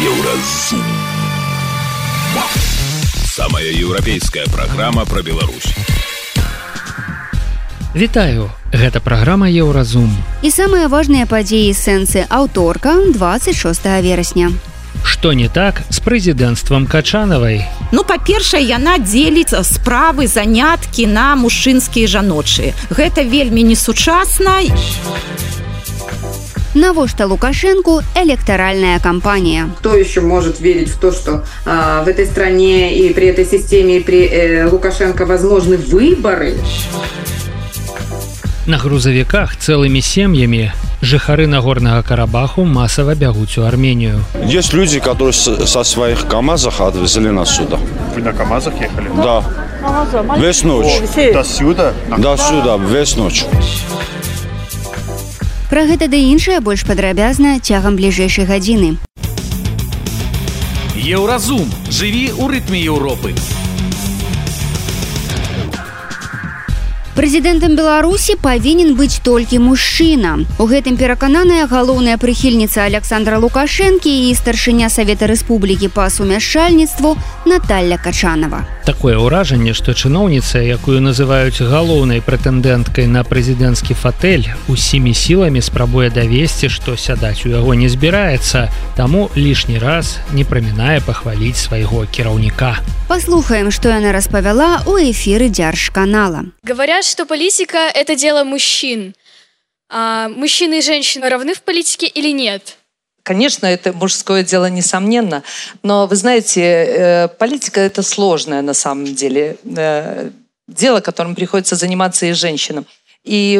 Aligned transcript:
Еўразум. 0.00 0.82
Самая 3.24 3.68
еўрапейская 3.68 4.46
праграма 4.46 5.04
пра 5.04 5.20
Беларусь. 5.20 5.74
Вітаю, 7.94 8.48
гэта 8.72 9.00
праграма 9.00 9.50
Еўразум. 9.50 10.08
І 10.40 10.48
самыя 10.48 10.88
важныя 10.88 11.28
падзеі 11.28 11.76
сэнсы 11.76 12.24
аўторка 12.32 12.96
26 13.12 14.00
верасня. 14.00 14.48
Што 15.04 15.36
не 15.36 15.52
так 15.52 15.82
з 15.90 16.00
прэзідэнцтвам 16.00 16.88
качанавай. 16.88 17.68
Ну 17.92 18.00
па-першае, 18.00 18.64
яна 18.64 18.96
дзеліць 18.96 19.52
справы 19.68 20.24
заняткі 20.32 21.12
на 21.12 21.36
мужчынскія 21.36 22.08
жаночыя. 22.08 22.72
Гэта 22.88 23.20
вельмі 23.20 23.68
несучасна. 23.68 24.64
Навошта 26.73 27.25
Лукашенку 27.27 28.01
электоральная 28.15 28.99
кампания? 28.99 29.69
Кто 29.79 29.95
еще 29.95 30.21
может 30.21 30.59
верить 30.59 30.89
в 30.89 30.99
то, 30.99 31.11
что 31.11 31.43
а, 31.65 32.03
в 32.03 32.07
этой 32.07 32.25
стране 32.25 32.97
и 32.97 33.13
при 33.13 33.27
этой 33.27 33.45
системе 33.45 33.97
и 33.97 34.03
при 34.03 34.25
э, 34.27 34.67
Лукашенко 34.69 35.25
возможны 35.25 35.77
выборы? 35.77 36.55
На 38.65 38.77
грузавіках 38.81 39.57
цэлымі 39.61 40.01
сем'ямі 40.01 40.71
жыхары 41.05 41.45
нагорнага 41.45 42.01
карабаху 42.01 42.65
масава 42.65 43.13
бягуць 43.13 43.57
у 43.57 43.61
арменію 43.61 44.25
Есть 44.43 44.73
люди, 44.73 44.99
которые 44.99 45.33
с- 45.33 45.67
со 45.67 45.83
своих 45.83 46.27
КАМАЗов 46.27 46.81
отвезли 46.81 47.29
нас 47.29 47.55
сюда. 47.55 47.77
Вы 48.15 48.23
на 48.23 48.33
КАМАЗах 48.33 48.73
ехали? 48.81 49.09
Да. 49.17 49.43
Весь 50.39 50.63
ночь. 50.63 50.99
До 51.33 51.43
сюда? 51.43 51.93
На 52.09 52.17
До 52.17 52.35
сюда, 52.37 52.77
весь 52.77 53.15
ночь. 53.15 53.45
Пра 55.70 55.84
гэта 55.86 56.10
ды 56.10 56.18
іншае 56.34 56.58
больш 56.66 56.82
падрабязна 56.82 57.60
цягам 57.62 57.94
бліжэйшай 57.94 58.42
гадзіны. 58.42 58.98
Еўразум 60.98 61.70
жыві 61.86 62.24
ў 62.34 62.44
рытме 62.50 62.82
Еўропы. 62.82 63.30
Прэзідэнтам 67.14 67.78
Беларусі 67.78 68.34
павінен 68.42 68.98
быць 68.98 69.22
толькі 69.22 69.62
мужчына. 69.62 70.42
У 70.58 70.66
гэтым 70.66 70.98
перакананая 70.98 71.70
галоўная 71.70 72.18
прыхільніца 72.18 72.90
Александра 72.90 73.38
Лукашэнкі 73.38 74.10
і 74.26 74.34
старшыня 74.34 74.90
Савета 74.90 75.30
Рэспублікі 75.30 75.94
па 75.94 76.10
сумяшчальніцтву 76.10 77.14
Наталля 77.46 78.00
Качанова. 78.00 78.66
такое 78.89 79.17
ўражанне 79.17 79.73
што 79.73 79.93
чыноўніца 79.93 80.61
якую 80.61 81.01
называюць 81.01 81.61
галоўнай 81.61 82.21
прэтэндэнткай 82.25 83.09
на 83.09 83.25
прэзідэнцкі 83.25 83.97
фатэль 83.97 84.49
усімі 84.69 85.13
сіламі 85.13 85.61
спрабуе 85.61 86.09
давесці 86.09 86.69
што 86.69 86.95
сядаць 86.95 87.45
у 87.45 87.53
яго 87.53 87.73
не 87.73 87.89
збіраецца 87.89 88.69
таму 88.95 89.29
лішні 89.35 89.79
раз 89.79 90.17
не 90.31 90.45
прамінае 90.45 91.01
пахваліць 91.01 91.57
свайго 91.57 92.05
кіраўніка 92.11 92.77
Паслухаем, 93.07 93.69
што 93.69 93.93
яна 93.93 94.09
распавяла 94.11 94.81
ў 94.81 95.13
эфіры 95.13 95.49
дзяржканала. 95.53 96.49
Говорят, 96.63 97.05
что 97.05 97.25
политика – 97.25 97.93
это 97.93 98.15
дело 98.15 98.43
мужчин. 98.43 99.13
А 99.89 100.27
мужчины 100.29 100.79
и 100.79 100.81
женщины 100.81 101.29
равны 101.29 101.53
в 101.53 101.61
политике 101.61 102.07
или 102.07 102.33
нет? 102.33 102.77
Конечно, 103.22 103.66
это 103.66 103.92
мужское 103.92 104.42
дело, 104.42 104.70
несомненно. 104.70 105.42
Но, 105.82 106.06
вы 106.06 106.16
знаете, 106.16 106.62
э, 106.62 107.28
политика– 107.28 107.80
это 107.82 108.02
сложное 108.02 108.62
на 108.62 108.74
самом 108.74 109.14
деле 109.14 109.56
э, 109.64 110.30
дело, 110.68 111.00
которым 111.00 111.34
приходится 111.34 111.76
заниматься 111.76 112.26
и 112.26 112.32
женщинам. 112.32 112.86
И 113.22 113.58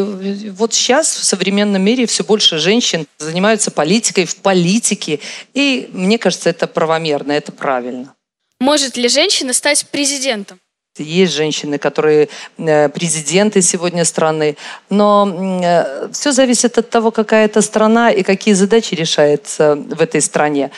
вот 0.57 0.73
сейчас 0.73 1.15
в 1.15 1.25
современном 1.25 1.83
мире 1.83 2.07
все 2.07 2.25
больше 2.25 2.59
женщин 2.59 3.07
занимаются 3.19 3.71
политикой, 3.71 4.25
в 4.25 4.37
политике. 4.37 5.21
И 5.53 5.91
мне 5.93 6.19
кажется, 6.19 6.49
это 6.49 6.67
правомерно, 6.67 7.33
это 7.33 7.53
правильно. 7.53 8.15
Может 8.59 8.97
ли 8.97 9.09
женщина 9.09 9.53
стать 9.53 9.87
президентом? 9.89 10.59
Есть 10.99 11.33
женщины, 11.33 11.79
которые 11.79 12.29
э, 12.59 12.89
президенты 12.89 13.63
сегодня 13.63 14.05
страны, 14.05 14.57
но 14.91 16.11
все 16.13 16.33
зависит 16.33 16.79
от 16.79 16.91
того, 16.91 17.11
какая 17.13 17.45
это 17.45 17.63
страна 17.63 18.11
и 18.11 18.23
какие 18.23 18.55
задачи 18.55 18.95
решаются 18.95 19.77
в 19.77 20.01
этой 20.01 20.21
стране. 20.21 20.71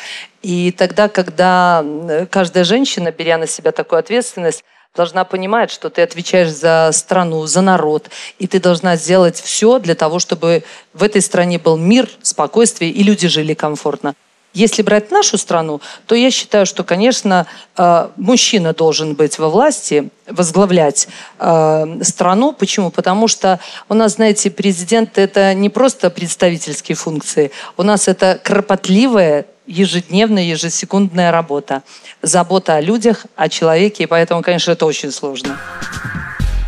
И 0.43 0.71
тогда, 0.73 1.09
когда 1.09 1.83
э, 1.85 2.27
каждая 2.27 2.65
женщина, 2.65 3.11
беря 3.11 3.39
на 3.39 3.47
себя 3.47 3.73
такую 3.73 4.01
ответственность, 4.01 4.65
должна 4.95 5.25
понимать, 5.25 5.71
что 5.71 5.89
ты 5.89 6.03
отвечаешь 6.03 6.51
за 6.51 6.91
страну, 6.93 7.47
за 7.47 7.63
народ, 7.63 8.11
и 8.39 8.47
ты 8.47 8.61
должна 8.61 8.97
сделать 8.97 9.41
все 9.41 9.79
для 9.79 9.95
того, 9.95 10.19
чтобы 10.19 10.65
в 10.93 11.03
этой 11.03 11.23
стране 11.23 11.59
был 11.59 11.79
мир, 11.79 12.09
спокойствие, 12.21 12.91
и 12.91 13.03
люди 13.03 13.29
жили 13.29 13.55
комфортно. 13.55 14.15
Если 14.55 14.83
брать 14.83 15.11
нашу 15.11 15.39
страну, 15.39 15.81
то 16.07 16.15
я 16.15 16.31
считаю, 16.31 16.67
что, 16.67 16.85
конечно, 16.85 17.47
э, 17.77 18.09
мужчина 18.17 18.75
должен 18.75 19.15
быть 19.15 19.39
во 19.39 19.49
власти, 19.49 20.11
возглавлять 20.29 21.09
э, 21.39 21.99
страну. 22.03 22.53
Почему? 22.53 22.91
Потому 22.91 23.29
что 23.29 23.61
у 23.89 23.95
нас, 23.95 24.15
знаете, 24.15 24.51
президент 24.51 25.17
это 25.17 25.55
не 25.55 25.71
просто 25.71 26.11
представительские 26.11 26.97
функции, 26.97 27.51
у 27.77 27.83
нас 27.83 28.09
это 28.09 28.39
кропотливая 28.43 29.47
ежедневная, 29.67 30.43
ежесекундная 30.45 31.31
работа, 31.31 31.83
забота 32.21 32.77
о 32.77 32.81
людях, 32.81 33.27
о 33.37 33.49
человеке, 33.49 34.05
и 34.05 34.07
поэтому, 34.07 34.43
конечно, 34.43 34.73
это 34.73 34.85
очень 34.87 35.13
сложно. 35.13 35.59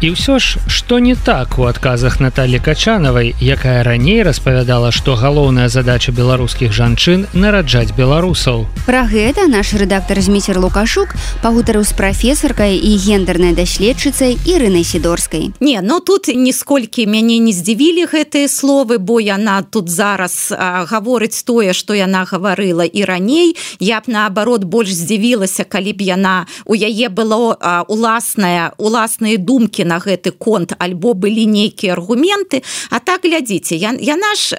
І 0.00 0.10
ўсё 0.10 0.38
ж 0.42 0.58
што 0.66 0.98
не 0.98 1.14
так 1.14 1.58
у 1.58 1.64
адказах 1.64 2.20
Наталі 2.20 2.58
Качанавай, 2.58 3.34
якая 3.40 3.82
раней 3.86 4.22
распавядала, 4.22 4.90
што 4.90 5.14
галоўная 5.14 5.68
задача 5.68 6.12
беларускіх 6.12 6.72
жанчын 6.74 7.26
нараджаць 7.32 7.94
беларусаў. 7.94 8.66
Пра 8.84 9.06
гэта 9.06 9.46
наш 9.46 9.72
рэдактар 9.72 10.20
зміцер 10.20 10.58
Лукашук 10.58 11.14
пагутарыў 11.42 11.86
з 11.86 11.94
прафесаркай 11.94 12.76
і 12.76 12.96
гендернай 12.98 13.54
даследчыцай 13.54 14.36
Ірынай 14.44 14.84
сідорскай. 14.84 15.54
Не, 15.60 15.80
ну 15.80 16.00
тут 16.00 16.26
нисколькі 16.28 17.06
мяне 17.06 17.38
не 17.38 17.54
здзівілі 17.54 18.10
гэтыя 18.10 18.50
словы, 18.50 18.98
бо 18.98 19.20
яна 19.22 19.62
тут 19.62 19.88
зараз 19.88 20.52
а, 20.52 20.84
гаворыць 20.90 21.46
тое, 21.46 21.72
што 21.72 21.94
яна 21.94 22.26
гаварыла 22.26 22.84
і 22.84 23.04
раней. 23.04 23.56
Я 23.78 24.02
б 24.02 24.10
наабарот 24.10 24.64
больш 24.64 24.90
здзівілася, 24.90 25.64
калі 25.64 25.94
б 25.94 26.02
яна 26.02 26.46
у 26.66 26.74
яе 26.74 27.08
было 27.08 27.56
а, 27.56 27.86
уласная 27.88 28.74
уласныя 28.76 29.38
думкі 29.38 29.83
на 29.84 29.98
гэты 29.98 30.30
конт 30.32 30.72
альбо 30.78 31.14
былі 31.14 31.46
нейкія 31.46 31.92
аргументы. 31.94 32.62
А 32.90 32.98
так 33.00 33.24
глядзіце 33.24 33.76
я, 33.76 33.92
яна 33.98 34.34
ж 34.34 34.56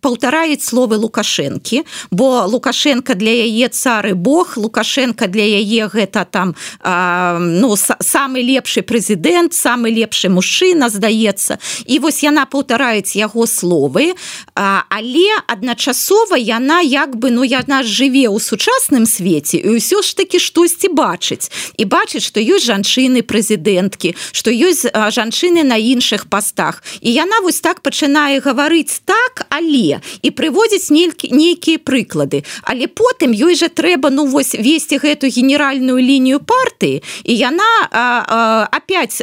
паўтараюць 0.00 0.62
словы 0.62 0.96
лукашэнкі 0.96 1.84
бо 2.10 2.46
лукашенко 2.46 3.14
для 3.14 3.30
яе 3.44 3.68
цары 3.68 4.14
Бог 4.14 4.56
лукашенко 4.56 5.26
для 5.26 5.44
яе 5.44 5.88
гэта 5.88 6.24
там 6.24 6.54
а, 6.80 7.38
ну 7.38 7.76
самы 7.76 8.42
лепшы 8.42 8.82
прэзідэнт 8.82 9.54
самы 9.54 9.90
лепшы 9.90 10.28
мужчына 10.28 10.88
здаецца. 10.88 11.58
І 11.86 11.98
вось 11.98 12.22
яна 12.22 12.46
паўтараюць 12.46 13.16
яго 13.16 13.46
словы 13.46 14.14
а, 14.54 14.84
але 14.88 15.28
адначасова 15.46 16.36
яна 16.38 16.80
як 16.80 17.16
бы 17.16 17.30
ну 17.30 17.42
яна 17.42 17.82
жыве 17.82 18.30
ў 18.30 18.38
сучасным 18.38 19.06
свеце 19.06 19.58
і 19.58 19.76
ўсё 19.78 20.02
ж 20.02 20.16
таки 20.16 20.38
штосьці 20.38 20.88
бачыць. 20.94 21.50
І 21.76 21.84
бачыць 21.84 22.24
што 22.24 22.40
ёсць 22.40 22.70
жанчыны 22.70 23.26
прэзідэнткі 23.26 24.14
што 24.32 24.53
ёсць 24.54 24.86
жанчыны 24.86 25.62
на 25.66 25.76
іншых 25.76 26.26
пастах. 26.30 26.82
І 27.00 27.12
яна 27.12 27.40
вось 27.42 27.60
так 27.60 27.82
пачынае 27.82 28.40
гаварыць 28.40 29.02
так 29.04 29.46
але 29.50 30.00
і 30.22 30.28
прыводзіць 30.30 30.90
нейкі 30.90 31.30
нейкія 31.34 31.78
прыклады. 31.78 32.44
Але 32.62 32.86
потым 32.86 33.34
ёй 33.34 33.54
жа 33.58 33.68
трэба 33.68 34.10
ну 34.10 34.26
вось 34.26 34.54
весці 34.54 34.98
гэту 35.02 35.28
генеральную 35.28 35.98
лінію 35.98 36.40
партыі 36.40 37.02
і 37.24 37.32
яна 37.34 37.72
а, 37.90 38.24
а, 38.26 38.68
опять 38.70 39.22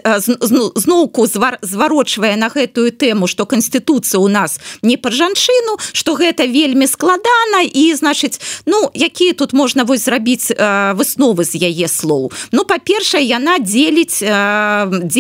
зноўку 0.76 1.28
зварочвае 1.62 2.36
на 2.36 2.50
гэтую 2.50 2.92
тэму 2.92 3.28
што 3.28 3.46
канстытуцыя 3.46 4.20
у 4.20 4.28
нас 4.28 4.60
не 4.82 4.98
пра 4.98 5.12
жанчыну 5.12 5.80
што 5.94 6.16
гэта 6.16 6.46
вельмі 6.46 6.88
складана 6.88 7.64
і 7.64 7.94
значыць 7.96 8.40
ну 8.66 8.90
якія 8.94 9.34
тут 9.34 9.54
можна 9.54 9.84
вось 9.84 10.06
зрабіць 10.06 10.52
высновы 10.96 11.44
з 11.44 11.56
яе 11.62 11.88
слоў. 11.88 12.32
Ну 12.52 12.66
па-першае 12.66 13.24
яна 13.24 13.60
дзеліць 13.60 14.22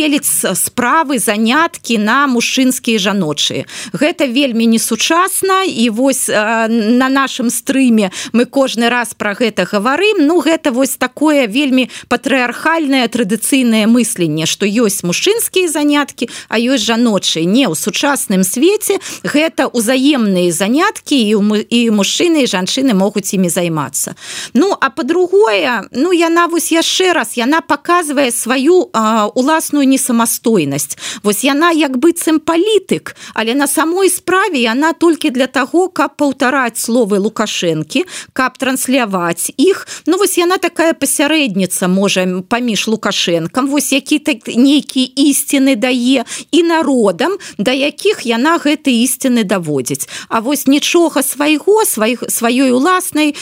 дзеліць 0.02 0.58
справы 0.58 1.20
заняткі 1.20 1.98
на 2.02 2.26
мужчынскія 2.26 2.98
жаночыя. 2.98 3.70
Гэта 3.94 4.26
вельмі 4.26 4.66
несучасна 4.66 5.62
і 5.70 5.90
вось 5.94 6.26
на 6.28 7.08
нашым 7.10 7.54
стрыме 7.54 8.10
мы 8.34 8.46
кожны 8.46 8.90
раз 8.90 9.14
про 9.14 9.38
гэта 9.38 9.70
гаварым. 9.70 10.26
Ну 10.26 10.42
гэта 10.42 10.72
вось 10.72 10.98
такое 10.98 11.46
вельмі 11.46 11.90
патрыархальнае 12.10 13.06
традыцыйнае 13.14 13.86
мысленне 13.86 14.50
што 14.50 14.66
ёсць 14.66 15.06
мужчынскія 15.06 15.70
заняткі 15.70 16.30
а 16.50 16.58
ёсць 16.58 16.82
жаночыя. 16.90 17.46
Не 17.46 17.70
ў 17.70 17.78
сучасным 17.78 18.42
свеце 18.42 18.98
гэта 19.22 19.70
ўзаемныя 19.70 20.50
заняткі 20.50 21.14
і 21.14 21.62
і 21.70 21.80
мужчыны 21.94 22.42
і 22.42 22.50
жанчыны 22.50 22.98
могуць 22.98 23.30
імі 23.38 23.54
займацца. 23.54 24.18
Ну 24.58 24.74
а 24.74 24.90
по-другое 24.90 25.86
ну 25.94 26.10
яна 26.10 26.50
вось 26.50 26.74
яшчэ 26.74 27.14
раз 27.14 27.38
яна 27.38 27.62
показывае 27.62 28.34
сваю 28.34 28.90
уласную 29.38 29.91
не 29.92 30.00
самастойнасць 30.00 30.96
вось 31.28 31.44
яна 31.44 31.76
як 31.76 32.00
быццам 32.00 32.40
палітык 32.40 33.16
але 33.36 33.54
на 33.54 33.68
самой 33.68 34.10
справе 34.10 34.64
яна 34.64 34.94
толькі 34.94 35.30
для 35.36 35.48
таго 35.48 35.88
каб 35.92 36.16
паўтараць 36.16 36.80
словы 36.80 37.20
лукашэнкі 37.20 38.06
каб 38.34 38.58
трансляваць 38.58 39.52
іх. 39.58 39.88
Ну 40.06 40.18
вось 40.18 40.38
яна 40.38 40.58
такая 40.58 40.94
пасярэдніца 40.94 41.88
можа 41.88 42.26
паміж 42.50 42.88
лукашэнкам 42.88 43.68
вось 43.68 43.92
які 43.94 44.20
так 44.20 44.48
нейкі 44.48 45.02
ісціны 45.02 45.76
дае 45.76 46.24
і 46.52 46.60
народам 46.64 47.38
да 47.58 47.72
якіх 47.72 48.26
яна 48.26 48.58
гэты 48.62 48.94
ісціны 49.04 49.44
даводзіць. 49.44 50.08
А 50.30 50.40
вось 50.40 50.68
нічога 50.68 51.24
свайго 51.24 51.86
сваіх 51.86 52.24
сваёй 52.30 52.72
уласнай 52.72 53.36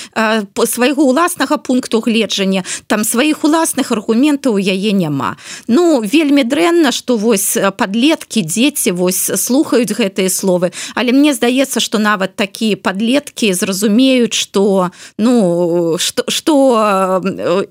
свайго 0.66 1.04
уласнага 1.04 1.57
пункту 1.57 2.00
гледжання 2.00 2.63
там 2.88 3.04
сваіх 3.04 3.44
уласных 3.44 3.92
аргументаў 3.92 4.60
яе 4.60 4.92
няма. 4.92 5.36
Ну 5.68 6.01
вельмі 6.01 6.38
дрэнна 6.44 6.91
што 6.91 7.18
вось 7.18 7.57
подлеткі 7.77 8.41
дзеці 8.41 8.91
вось 8.91 9.31
слухаюць 9.36 9.91
гэтыя 9.91 10.30
словы. 10.30 10.71
Але 10.95 11.12
мне 11.12 11.33
здаецца 11.33 11.80
что 11.80 12.00
нават 12.00 12.36
такія 12.36 12.77
подлеткі 12.77 13.53
зразумеюць 13.53 14.33
что 14.33 14.91
ну 15.18 15.97
что 16.00 16.24
что 16.27 17.21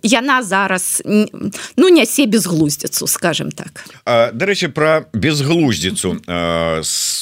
яна 0.03 0.43
зараз 0.43 1.03
ну 1.77 1.89
нясе 1.89 2.27
безглуздзіцу 2.27 3.07
скажем 3.07 3.51
так. 3.53 3.85
Дарэчы 4.07 4.69
про 4.69 5.07
безглуздзіцу. 5.13 6.21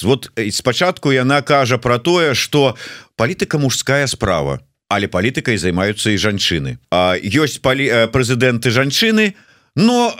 Вот 0.02 0.30
спачатку 0.50 1.12
яна 1.12 1.42
кажа 1.42 1.78
про 1.78 1.98
тое 1.98 2.34
что 2.34 2.76
палітыка 3.16 3.58
мужская 3.58 4.06
справа 4.06 4.60
але 4.88 5.10
палітыкай 5.10 5.58
займаюцца 5.58 6.14
і 6.14 6.18
жанчыны. 6.18 6.78
Ёсць 7.18 7.58
палі 7.58 8.06
прэзідэнты 8.14 8.70
жанчыны 8.70 9.34
но 9.76 10.16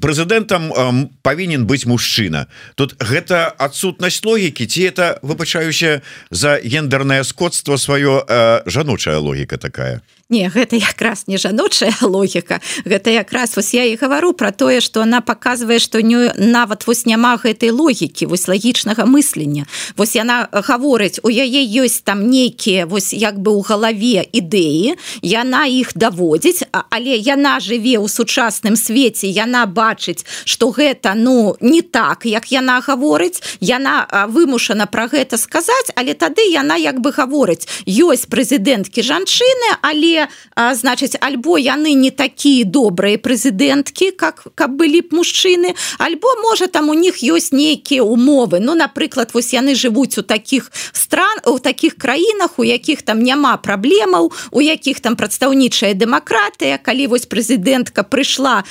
прэзідэнтам 0.00 1.12
павінен 1.22 1.68
быць 1.68 1.84
мужчына. 1.86 2.48
Тут 2.74 2.96
гэта 2.98 3.52
адсутнасць 3.60 4.24
логікі 4.24 4.66
ці 4.66 4.80
это 4.88 5.06
выбачаюся 5.22 6.00
за 6.30 6.58
гендернае 6.64 7.22
скотство 7.24 7.76
сваё 7.76 8.24
жаночая 8.66 9.20
логіка 9.20 9.60
такая 9.60 10.00
Не 10.30 10.48
гэта 10.48 10.76
якраз 10.76 11.24
не 11.26 11.38
жаночая 11.38 11.92
логіка. 12.02 12.60
Гэта 12.84 13.10
якраз 13.10 13.56
вось 13.56 13.74
я 13.74 13.84
і 13.84 13.96
гавару 13.96 14.32
про 14.32 14.52
тое 14.52 14.80
что 14.80 15.02
она 15.02 15.20
показывае 15.20 15.78
что 15.78 16.00
не 16.02 16.30
нават 16.38 16.86
вось 16.86 17.06
няма 17.06 17.34
гэтай 17.36 17.70
логікі 17.70 18.26
вось 18.26 18.46
лагічнага 18.46 19.06
мыслення. 19.10 19.66
Вось 19.96 20.14
яна 20.14 20.46
гаворыць 20.52 21.18
у 21.22 21.30
яе 21.30 21.66
ёсць 21.82 22.02
там 22.06 22.30
нейкія 22.30 22.86
вось 22.86 23.12
як 23.12 23.42
бы 23.42 23.50
у 23.50 23.60
галаве 23.60 24.22
ідэі 24.30 24.94
яна 25.22 25.66
іх 25.66 25.98
даводзіць 25.98 26.62
але 26.70 27.18
яна 27.18 27.58
жыве 27.58 27.98
ў 27.98 28.06
сучасным 28.06 28.78
свеце 28.78 29.26
яна 29.26 29.66
бачыць 29.66 30.22
что 30.44 30.70
гэта 30.70 31.18
ну 31.18 31.56
не 31.60 31.82
так 31.82 32.22
як 32.22 32.52
яна 32.54 32.78
гаворыць 32.78 33.42
яна 33.58 34.06
вымушана 34.30 34.86
про 34.86 35.10
гэта 35.10 35.34
сказаць 35.42 35.90
але 35.98 36.14
тады 36.14 36.46
яна 36.46 36.78
як 36.78 37.02
бы 37.02 37.10
гаворыць. 37.10 37.66
Ёсць 37.82 38.30
прэзідэнткі 38.30 39.02
жанчыны 39.02 39.74
але 39.82 40.19
а, 40.54 40.74
значыць 40.74 41.16
альбо 41.20 41.56
яны 41.58 41.94
не 41.94 42.10
такія 42.10 42.64
добрыя 42.64 43.18
прэзідэнткі 43.18 44.10
как 44.16 44.46
каб 44.54 44.76
былі 44.76 45.00
б 45.06 45.16
мужчыны 45.20 45.74
альбо 45.98 46.34
можа 46.42 46.66
там 46.66 46.88
у 46.88 46.94
них 46.94 47.22
ёсць 47.22 47.52
нейкія 47.52 48.02
умовы. 48.02 48.60
Ну 48.60 48.74
напрыклад 48.74 49.30
вось 49.34 49.52
яны 49.52 49.74
жывуць 49.74 50.18
у 50.18 50.22
таких 50.22 50.72
стран 50.92 51.38
у 51.46 51.58
таких 51.58 51.96
краінах 51.96 52.58
у 52.58 52.64
якіх 52.64 53.02
там 53.02 53.22
няма 53.22 53.56
праблемаў 53.56 54.32
у 54.50 54.60
якіх 54.60 55.00
там 55.00 55.16
прадстаўнічая 55.16 55.94
дэмакратыя 55.94 56.78
калі 56.78 57.06
вось 57.06 57.26
прэзідэнтка 57.26 58.02
прыйшла 58.02 58.64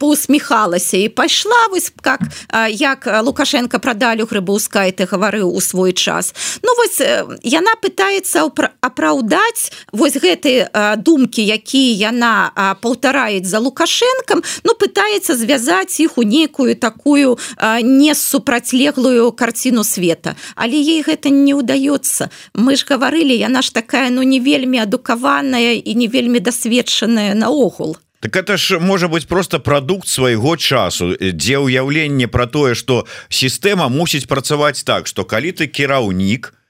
поусміхалася 0.00 0.96
і 0.96 1.08
пайшла 1.08 1.68
вось 1.70 1.92
как 2.00 2.20
а, 2.48 2.68
як 2.68 3.06
лукашенко 3.22 3.78
прадалю 3.78 4.26
грыбаўскай 4.26 4.92
ты 4.92 5.06
гаварыў 5.06 5.52
у 5.52 5.60
свой 5.60 5.92
час. 5.92 6.34
Ну 6.62 6.74
вось 6.76 7.00
яна 7.42 7.74
пытается 7.80 8.46
апраўдаць 8.80 9.72
вось 9.92 10.16
гэты 10.16 10.68
думкі 10.94 11.42
якія 11.42 12.12
яна 12.12 12.76
паўтараюць 12.80 13.46
за 13.48 13.58
лукашэнкам 13.58 14.42
ну 14.62 14.72
пытаецца 14.78 15.34
звязаць 15.34 15.98
іх 15.98 16.18
у 16.18 16.22
нейкую 16.22 16.76
такую 16.78 17.38
не 17.82 18.14
супрацьлеглую 18.14 19.32
карціну 19.32 19.84
света. 19.84 20.36
Але 20.54 20.78
ей 20.78 21.02
гэта 21.02 21.34
не 21.34 21.54
ўдаецца 21.58 22.30
мы 22.54 22.76
ж 22.76 22.86
гаварылі 22.86 23.34
яна 23.34 23.62
ж 23.62 23.72
такая 23.72 24.10
ну 24.10 24.22
не 24.22 24.40
вельмі 24.40 24.84
адукаваная 24.86 25.80
і 25.80 25.94
не 25.94 26.06
вельмі 26.06 26.40
дасведчаная 26.40 27.34
наогул. 27.34 27.96
Так 28.20 28.36
это 28.36 28.56
ж 28.56 28.78
можа 28.78 29.08
быть 29.08 29.26
просто 29.26 29.60
прадукт 29.60 30.08
свайго 30.08 30.56
часу. 30.56 31.16
Дзе 31.20 31.58
ўяўленне 31.58 32.28
про 32.28 32.46
тое 32.46 32.74
что 32.74 33.06
сістэма 33.28 33.88
мусіць 33.88 34.26
працаваць 34.26 34.84
так 34.84 35.06
что 35.06 35.24
калі 35.24 35.52
ты 35.52 35.66
кіраўнік 35.66 36.52
то 36.52 36.65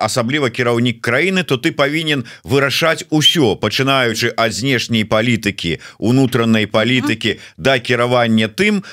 асабліва 0.00 0.50
кіраўнік 0.50 1.00
краіны 1.00 1.42
то 1.42 1.56
ты 1.56 1.72
павінен 1.72 2.24
вырашаць 2.44 3.08
усё 3.10 3.56
пачынаючы 3.56 4.32
ад 4.36 4.52
знешняй 4.52 5.04
палітыкі 5.04 5.80
унутранай 5.98 6.66
палітыкі 6.66 7.38
да 7.56 7.78
кіравання 7.78 8.48
тым 8.48 8.84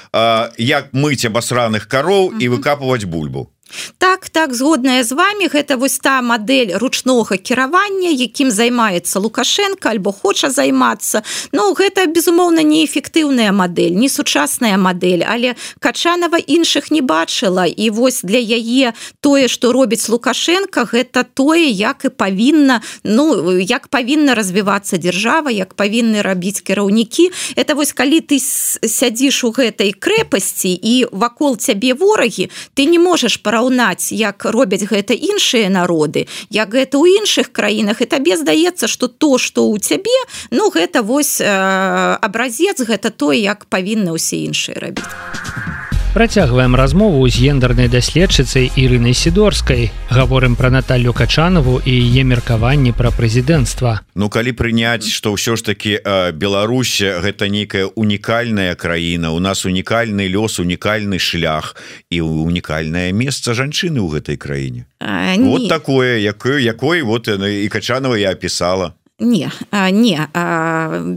як 0.57 0.93
мыць 0.93 1.25
абасраных 1.27 1.87
кароў 1.87 2.33
і 2.39 2.47
выкапываць 2.55 3.05
бульбу 3.05 3.50
так 3.97 4.29
так 4.29 4.53
згодная 4.53 5.03
з 5.03 5.11
вами 5.11 5.47
гэта 5.47 5.77
вось 5.77 5.99
та 5.99 6.21
модель 6.21 6.75
ручнога 6.75 7.37
кіравання 7.37 8.09
якім 8.09 8.51
займаецца 8.51 9.19
лукашенко 9.19 9.89
альбо 9.89 10.11
хоча 10.11 10.49
займацца. 10.49 11.23
Ну 11.51 11.73
гэта 11.73 12.05
безумоўна 12.05 12.63
неэфектыўная 12.63 13.51
модель 13.51 13.95
не 13.95 14.09
сучасная 14.09 14.77
модель 14.77 15.23
але 15.23 15.55
качанова 15.79 16.37
іншых 16.37 16.91
не 16.91 17.01
бачыла. 17.01 17.65
І 17.65 17.89
вось 17.89 18.21
для 18.23 18.39
яе 18.39 18.93
тое 19.21 19.47
что 19.47 19.71
робіць 19.71 20.09
лукашенко 20.09 20.83
гэта 20.91 21.23
тое 21.23 21.69
як 21.69 22.05
і 22.05 22.09
павінна 22.09 22.81
ну 23.03 23.57
як 23.59 23.87
павінна 23.87 24.35
развівацца 24.35 24.97
держава 24.97 25.51
як 25.51 25.73
павінны 25.73 26.21
рабіць 26.21 26.61
кіраўнікі. 26.61 27.31
Это 27.55 27.75
вось 27.75 27.93
калі 27.93 28.19
ты 28.19 28.39
сядзіш 28.39 29.43
у 29.43 29.51
гэтай 29.51 29.93
крэпасці 29.95 30.75
і 30.75 31.07
вакол 31.11 31.57
цябе 31.57 31.93
ворагі 31.93 32.49
ты 32.75 32.85
не 32.85 32.99
можаш 32.99 33.37
пара 33.37 33.60
параўнаць 33.61 34.11
як 34.11 34.45
робяць 34.45 34.89
гэта 34.89 35.13
іншыя 35.13 35.69
народы 35.69 36.25
як 36.49 36.73
гэта 36.73 36.97
ў 36.97 37.21
іншых 37.21 37.53
краінах 37.53 38.01
і 38.01 38.09
табе 38.09 38.37
здаецца 38.37 38.87
что 38.87 39.07
то 39.07 39.37
что 39.37 39.69
у 39.69 39.77
цябе 39.77 40.17
ну 40.51 40.69
гэта 40.69 41.03
вось 41.03 41.41
э, 41.41 41.45
абразец 41.45 42.81
гэта 42.81 43.09
той 43.09 43.41
як 43.41 43.65
павінны 43.69 44.17
ўсе 44.17 44.41
іншыя 44.49 44.79
рабіць 44.81 45.90
Працягваем 46.13 46.75
размову 46.75 47.23
з 47.29 47.39
гендернай 47.39 47.87
даследчыцай 47.87 48.67
Ірынай 48.75 49.15
сідорскай. 49.15 49.95
Гаворым 50.11 50.59
пра 50.59 50.67
Наталлю 50.67 51.15
Качанаву 51.15 51.79
і 51.87 51.93
яе 51.95 52.27
меркаванні 52.27 52.91
пра 52.91 53.15
прэзідэнцтва. 53.15 54.03
Ну 54.19 54.27
калі 54.27 54.51
прыняць, 54.51 55.07
што 55.07 55.31
ўсё 55.31 55.55
ж 55.55 55.63
такі 55.63 56.03
Беларусь 56.35 56.99
гэта 56.99 57.47
нейкая 57.47 57.87
унікальная 57.95 58.75
краіна, 58.75 59.31
у 59.31 59.39
нас 59.39 59.63
унікальны 59.63 60.27
лёс, 60.27 60.59
унікальны 60.59 61.15
шлях 61.15 61.79
і 62.11 62.19
унікальнае 62.27 63.15
месца 63.15 63.55
жанчыны 63.55 64.03
ў 64.03 64.19
гэтай 64.19 64.35
краіне. 64.35 64.83
Вот 65.39 65.71
такое, 65.71 66.19
якое, 66.19 66.59
якой 66.59 67.07
вот 67.07 67.31
і 67.31 67.67
Качанова 67.71 68.19
я 68.19 68.35
апісала 68.35 68.99
не 69.21 69.51
не 69.91 70.27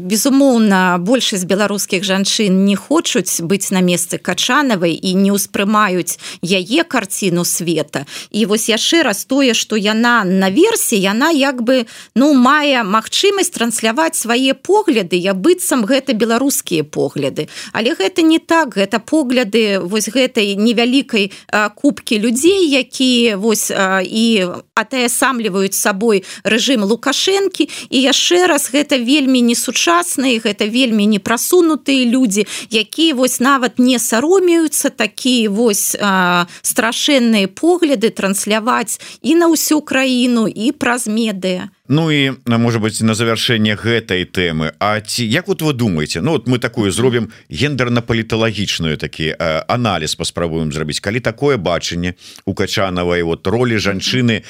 безумоўна 0.05 0.99
большасць 1.01 1.45
беларускіх 1.45 2.05
жанчын 2.05 2.65
не 2.65 2.77
хочуць 2.77 3.41
быць 3.41 3.73
на 3.73 3.81
месцы 3.81 4.19
качанавай 4.19 4.93
і 4.93 5.15
не 5.15 5.33
ўспрымаюць 5.33 6.21
яе 6.45 6.85
карціну 6.85 7.45
света. 7.45 8.07
І 8.31 8.47
вось 8.47 8.69
яшчэ 8.69 9.03
раз 9.03 9.25
тое 9.25 9.55
что 9.55 9.77
яна 9.77 10.25
на 10.25 10.51
версіі 10.51 11.01
яна 11.01 11.31
як 11.31 11.63
бы 11.63 11.87
ну 12.15 12.35
мае 12.35 12.85
магчымасць 12.85 13.51
трансляваць 13.57 14.17
свае 14.17 14.55
погляды 14.55 15.17
я 15.17 15.35
быццам 15.35 15.85
гэта 15.89 16.13
беларускія 16.13 16.85
погляды. 16.85 17.49
Але 17.73 17.97
гэта 17.97 18.23
не 18.23 18.39
так 18.39 18.77
гэта 18.77 19.01
погляды 19.01 19.81
вось 19.81 20.09
гэтай 20.09 20.55
невялікай 20.55 21.33
кубкі 21.75 22.19
людзей 22.21 22.69
якія 22.69 23.37
вось 23.37 23.73
і 23.73 24.47
атаясамліваюць 24.75 25.75
сабой 25.75 26.25
рэжым 26.45 26.85
лукашэнкі 26.85 27.69
і 27.95 28.03
яшчэ 28.03 28.51
раз 28.51 28.67
гэта 28.75 28.99
вельмі 28.99 29.39
несучасныя 29.47 30.43
гэта 30.43 30.67
вельмі 30.67 31.07
непрасунутыя 31.15 32.03
людзі 32.11 32.47
якія 32.67 33.15
вось 33.15 33.39
нават 33.39 33.79
не 33.79 34.03
саромеюцца 34.03 34.91
такія 34.91 35.47
вось 35.51 35.95
страшэнныя 35.95 37.47
погляды 37.47 38.11
трансляваць 38.11 38.99
і 39.23 39.39
на 39.39 39.47
ўсю 39.55 39.79
краіну 39.81 40.51
і 40.51 40.75
праз 40.75 41.07
медыя 41.07 41.71
Ну 41.89 42.11
і 42.11 42.33
может 42.47 42.81
быть 42.81 42.99
на 43.03 43.13
завершэнне 43.15 43.77
гэтай 43.77 44.25
тэмы. 44.25 44.73
А 44.81 45.01
ці 45.05 45.21
як 45.27 45.49
вот 45.49 45.61
вы 45.61 45.75
думаете? 45.75 46.23
Ну 46.23 46.33
вот 46.33 46.49
мы 46.49 46.59
такую 46.59 46.91
зробім 46.91 47.29
гендерна-паліталагічную 47.51 48.97
такі 48.97 49.37
аналіз 49.69 50.15
паспрабуем 50.15 50.73
зрабіць. 50.73 51.01
Калі 51.01 51.21
такое 51.21 51.57
бачанне 51.57 52.15
у 52.47 52.55
качанавай 52.55 53.23
вот 53.23 53.47
ролі 53.47 53.77
жанчыны 53.77 54.43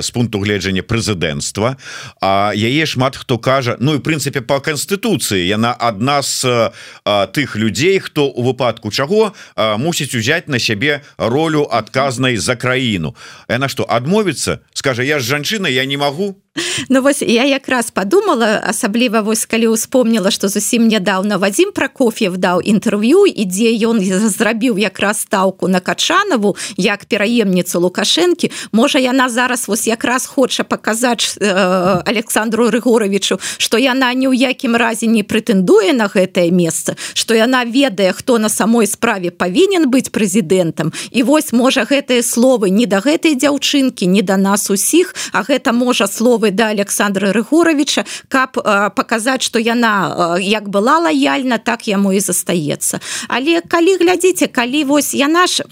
з 0.00 0.10
пункту 0.10 0.40
гледжання 0.40 0.80
прэзідэнцтва 0.80 1.76
А 2.22 2.52
яе 2.56 2.86
шмат 2.86 3.16
хто 3.16 3.36
кажа 3.36 3.76
Ну 3.78 3.94
і 3.94 3.98
прынцыпе 4.00 4.40
по 4.40 4.56
канстытуцыі. 4.64 5.44
Яна 5.44 5.76
адна 5.76 6.22
з 6.22 6.72
тых 7.04 7.60
людзей 7.60 8.00
хто 8.00 8.24
у 8.32 8.40
выпадку 8.40 8.88
чаго 8.88 9.36
мусіць 9.76 10.16
узяць 10.16 10.48
на 10.48 10.58
сябе 10.58 11.04
ролю 11.18 11.68
адказнай 11.70 12.40
за 12.40 12.56
краіну. 12.56 13.14
Яна 13.52 13.68
что 13.68 13.84
адмовіцца? 13.84 14.64
Скажа 14.72 15.02
я 15.02 15.20
ж 15.20 15.28
жанчына 15.28 15.68
я 15.68 15.84
не 15.84 16.00
могу 16.00 16.40
Ну 16.88 17.02
вось 17.02 17.22
я 17.22 17.44
якраз 17.44 17.90
подумала 17.90 18.62
асабліва 18.66 19.20
вось 19.20 19.46
калі 19.46 19.68
успомніла 19.68 20.30
что 20.30 20.48
зусім 20.48 20.88
нядаўна 20.88 21.36
Вадзім 21.36 21.70
прокоф'ев 21.72 22.36
даў 22.36 22.58
інтэрв'ю 22.66 23.26
ідзе 23.26 23.70
ён 23.86 24.02
зрабіў 24.02 24.78
якраз 24.78 25.20
стаўку 25.20 25.68
на 25.68 25.80
качанаву 25.80 26.56
як 26.76 27.04
пераемніцу 27.06 27.80
лукашэнкі 27.80 28.50
можа 28.72 28.98
яна 28.98 29.28
зараз 29.28 29.68
вось 29.68 29.86
якраз 29.86 30.26
хоча 30.26 30.64
паказаць 30.64 31.38
э, 31.38 32.02
Александру 32.06 32.70
рыгоровичу 32.70 33.38
что 33.58 33.78
яна 33.78 34.10
ні 34.14 34.26
ў 34.26 34.50
якім 34.50 34.74
разе 34.74 35.06
не 35.06 35.22
прэтэндуе 35.22 35.94
на 35.94 36.10
гэтае 36.10 36.50
месца 36.50 36.96
что 37.14 37.34
яна 37.34 37.62
ведае 37.64 38.12
хто 38.12 38.38
на 38.38 38.48
самой 38.48 38.90
справе 38.90 39.30
павінен 39.30 39.86
быць 39.86 40.10
прэзідэнтам 40.10 40.90
і 41.14 41.22
вось 41.22 41.52
можа 41.52 41.86
гэтыя 41.86 42.26
словы 42.26 42.74
не 42.74 42.90
да 42.90 42.98
гэтай 42.98 43.38
дзяўчынкі 43.38 44.10
не 44.10 44.22
да 44.22 44.36
нас 44.36 44.66
усіх 44.70 45.14
а 45.32 45.46
гэта 45.46 45.70
можа 45.72 46.10
слово 46.10 46.49
словы 46.50 46.56
да 46.56 46.68
Александра 46.68 47.32
Рыгоровича 47.32 48.04
каб 48.28 48.52
показаць 48.94 49.42
что 49.42 49.58
яна 49.58 50.36
як 50.40 50.68
была 50.68 50.98
лояльна 50.98 51.58
так 51.58 51.88
яму 51.88 52.12
і 52.12 52.20
застаецца. 52.20 53.00
Але 53.28 53.60
калі 53.60 53.96
глядзіце 53.96 54.46
калі 54.46 54.84
вось 54.84 55.14
яна 55.14 55.46
ж 55.46 55.64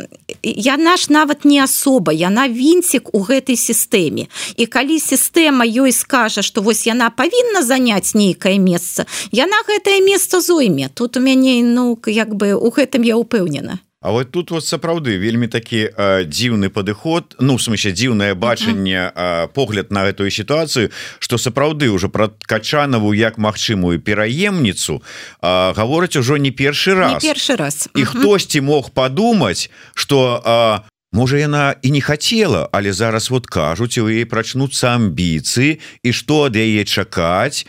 яна 0.43 0.97
ж 0.97 1.13
нават 1.13 1.45
не 1.45 1.61
асоба 1.63 2.13
яна 2.13 2.49
вінцік 2.49 3.15
у 3.15 3.21
гэтай 3.21 3.57
сістэме. 3.57 4.29
І 4.57 4.67
калі 4.67 4.99
сістэма 4.99 5.65
ёй 5.65 5.93
скажа 5.93 6.43
что 6.43 6.63
вось 6.63 6.87
яна 6.87 7.11
павінна 7.11 7.63
заняць 7.63 8.15
нейкае 8.15 8.59
месца 8.59 9.07
яна 9.33 9.57
гэтае 9.67 10.01
месца 10.01 10.41
зойме. 10.41 10.89
Тут 10.95 11.17
у 11.17 11.21
мяне 11.21 11.63
ну 11.63 11.99
як 12.07 12.35
бы 12.35 12.55
у 12.55 12.71
гэтым 12.71 13.03
я 13.03 13.17
упэўнена 13.17 13.79
А 14.01 14.13
вот 14.13 14.31
тут 14.31 14.51
вот 14.51 14.63
сапраўды 14.63 15.19
вельмі 15.19 15.51
такі 15.51 15.91
дзіўны 16.23 16.71
падыход. 16.71 17.35
Ну 17.43 17.59
смысле 17.59 17.91
дзіўнае 17.91 18.35
бачанне 18.39 19.11
погляд 19.55 19.91
на 19.91 20.07
эту 20.07 20.31
сітуацыю 20.31 20.91
что 21.19 21.37
сапраўды 21.37 21.91
уже 21.91 22.09
про 22.09 22.31
качанаву 22.47 23.13
як 23.13 23.39
магчымую 23.39 23.99
пераемніцу 23.99 25.03
гавораць 25.43 26.15
ужо 26.15 26.39
не 26.39 26.51
першы 26.51 26.95
раз. 26.95 27.19
не 27.19 27.35
першы 27.35 27.57
раз. 27.57 27.89
І 27.95 28.05
хтосьці 28.05 28.61
мог 28.61 28.91
падумаць 28.91 29.71
что 29.95 30.87
Можа 31.13 31.39
яна 31.41 31.75
і 31.83 31.91
не 31.91 32.01
хацела 32.01 32.69
але 32.73 32.93
зараз 32.93 33.31
вот 33.31 33.47
кажуць 33.47 33.99
у 33.99 34.13
яе 34.13 34.29
прачнуцца 34.29 34.95
амбіцыі 34.95 35.81
і 36.05 36.13
што 36.13 36.53
ад 36.53 36.57
яе 36.61 36.85
чакаць 36.85 37.65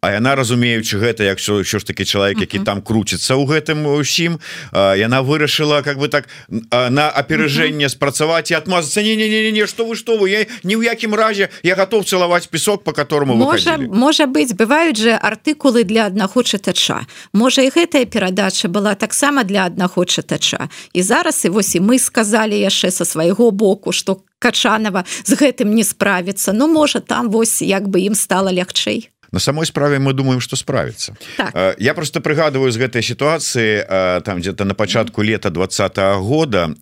А 0.00 0.16
яна 0.16 0.32
разумеючы 0.32 0.96
гэта 0.96 1.28
як 1.28 1.36
що 1.36 1.60
ўсё 1.60 1.76
ж 1.76 1.84
таки 1.84 2.08
чалавек 2.08 2.40
які 2.40 2.64
там 2.64 2.80
круціцца 2.80 3.36
ў 3.36 3.44
гэтым 3.44 3.84
усім 4.00 4.40
яна 4.72 5.20
вырашыла 5.20 5.84
как 5.84 6.00
бы 6.00 6.08
так 6.08 6.24
на 6.48 7.12
апережэнне 7.12 7.84
спрацаваць 7.92 8.48
і 8.48 8.56
адмазацца. 8.56 9.04
Не 9.04 9.12
не 9.12 9.28
не 9.28 9.52
не 9.52 9.66
что 9.68 9.84
вы 9.84 10.00
что 10.00 10.16
вы 10.16 10.32
я 10.32 10.40
ні 10.64 10.80
ў 10.80 10.88
якім 10.88 11.12
разе 11.12 11.52
я 11.62 11.76
готов 11.76 12.08
цалаваць 12.08 12.48
песок 12.48 12.80
по 12.80 12.96
которому 12.96 13.36
можа 13.36 13.76
можа 13.76 14.24
быть 14.24 14.56
бываюць 14.56 14.96
же 14.96 15.12
артыкулы 15.12 15.84
для 15.84 16.08
аднаго 16.08 16.40
чытача. 16.48 17.04
Можа 17.36 17.60
і 17.60 17.68
гэтая 17.68 18.08
перадача 18.08 18.72
была 18.72 18.96
таксама 18.96 19.44
для 19.44 19.68
аднаго 19.68 20.08
чытача. 20.08 20.72
І 20.96 21.02
зараз 21.04 21.44
і 21.44 21.52
вось 21.52 21.76
і 21.76 21.84
мы 21.84 22.00
сказали 22.00 22.56
яшчэ 22.56 22.88
со 22.90 23.04
свайго 23.04 23.50
боку 23.50 23.92
что 23.92 24.24
качанова 24.40 25.04
з 25.28 25.36
гэтым 25.36 25.76
не 25.76 25.84
справіцца. 25.84 26.56
Ну 26.56 26.72
можа 26.72 27.04
там 27.04 27.28
вось 27.28 27.60
як 27.60 27.84
бы 27.84 28.00
ім 28.00 28.16
стала 28.16 28.48
лягчэй 28.48 29.12
на 29.32 29.38
самой 29.38 29.66
справе 29.66 29.98
мы 29.98 30.12
думаем 30.12 30.40
что 30.40 30.56
справится. 30.56 31.16
Так. 31.36 31.76
я 31.78 31.94
просто 31.94 32.20
прыгадываю 32.20 32.70
з 32.70 32.78
гэтай 32.78 33.02
ситуации 33.02 33.84
там 34.22 34.38
где-то 34.38 34.64
на 34.64 34.74
початку 34.74 35.22
лета 35.22 35.50
двадцатого 35.50 36.20
года 36.20 36.74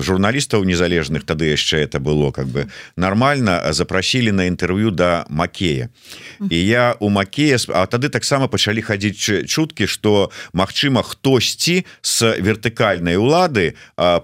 журналістаў 0.00 0.64
незалежных 0.64 1.24
тады 1.24 1.52
яшчэ 1.52 1.84
это 1.84 2.00
было 2.00 2.30
как 2.30 2.46
бы 2.46 2.66
нормально 2.96 3.60
запрасілі 3.70 4.32
на 4.32 4.44
інтерв'ю 4.44 4.90
до 4.90 5.24
Макея. 5.28 5.88
І 6.50 6.66
я 6.66 6.94
у 6.98 7.08
Макея 7.08 7.58
А 7.68 7.86
тады 7.86 8.08
таксама 8.08 8.48
пачалі 8.48 8.82
хадзіць 8.82 9.46
чуткі 9.46 9.86
что 9.86 10.30
Мачыма 10.52 11.02
хтосьці 11.02 11.84
с 12.00 12.36
вертыкальнай 12.38 13.16
улады 13.16 13.74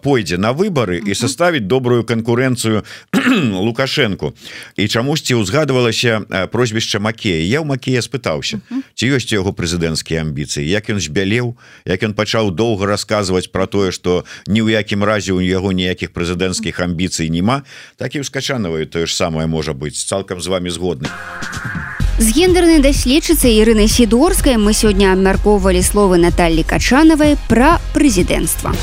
пойдзе 0.03 0.39
на 0.39 0.53
выборы 0.53 0.99
і 0.99 1.15
составіць 1.15 1.67
добрую 1.67 2.05
конкуренцию 2.05 2.85
лукашенко. 3.53 4.33
І 4.77 4.89
чамусьці 4.89 5.35
узгадывалася 5.35 6.21
прозвішча 6.53 6.99
Макея 6.99 7.43
я 7.49 7.65
ў 7.65 7.67
Макея 7.67 8.05
спытаўся 8.05 8.61
ці 8.95 9.05
ёсць 9.17 9.33
яго 9.33 9.57
прэзідэнцкія 9.57 10.21
амбіцыі 10.29 10.69
як 10.69 10.93
ён 10.93 11.01
збялеў 11.01 11.57
як 11.89 12.05
ён 12.05 12.13
пачаў 12.13 12.53
доўга 12.53 12.93
расказваць 12.93 13.49
про 13.49 13.65
тое 13.65 13.91
что 13.97 14.29
ні 14.45 14.61
ў 14.61 14.77
якім 14.77 15.05
разе 15.09 15.33
у 15.33 15.41
яго 15.41 15.73
ніякіх 15.73 16.13
прэзідэнцкіх 16.13 16.85
амбіцый 16.85 17.33
няма 17.33 17.65
так 17.97 18.13
і 18.15 18.23
ўскачанаваю 18.23 18.85
тое 18.85 19.09
ж 19.09 19.17
самае 19.17 19.49
можа 19.49 19.73
быць 19.73 19.97
цалкам 19.97 20.41
з 20.45 20.47
вами 20.53 20.69
згодны. 20.69 21.09
З 22.19 22.35
гендернай 22.35 22.83
даследчыцай 22.83 23.55
Ірыны 23.63 23.87
сідорскай 23.87 24.59
мы 24.59 24.75
сёння 24.75 25.15
абмяркоўвалі 25.15 25.79
словы 25.87 26.19
Наталлі 26.19 26.67
качанавай 26.67 27.39
пра 27.47 27.79
прэзідэнцтва. 27.95 28.75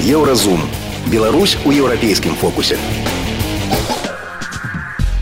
Еўразум. 0.00 0.64
Беларусь 1.12 1.58
у 1.68 1.72
еўрапейскім 1.76 2.32
фокусе 2.40 2.80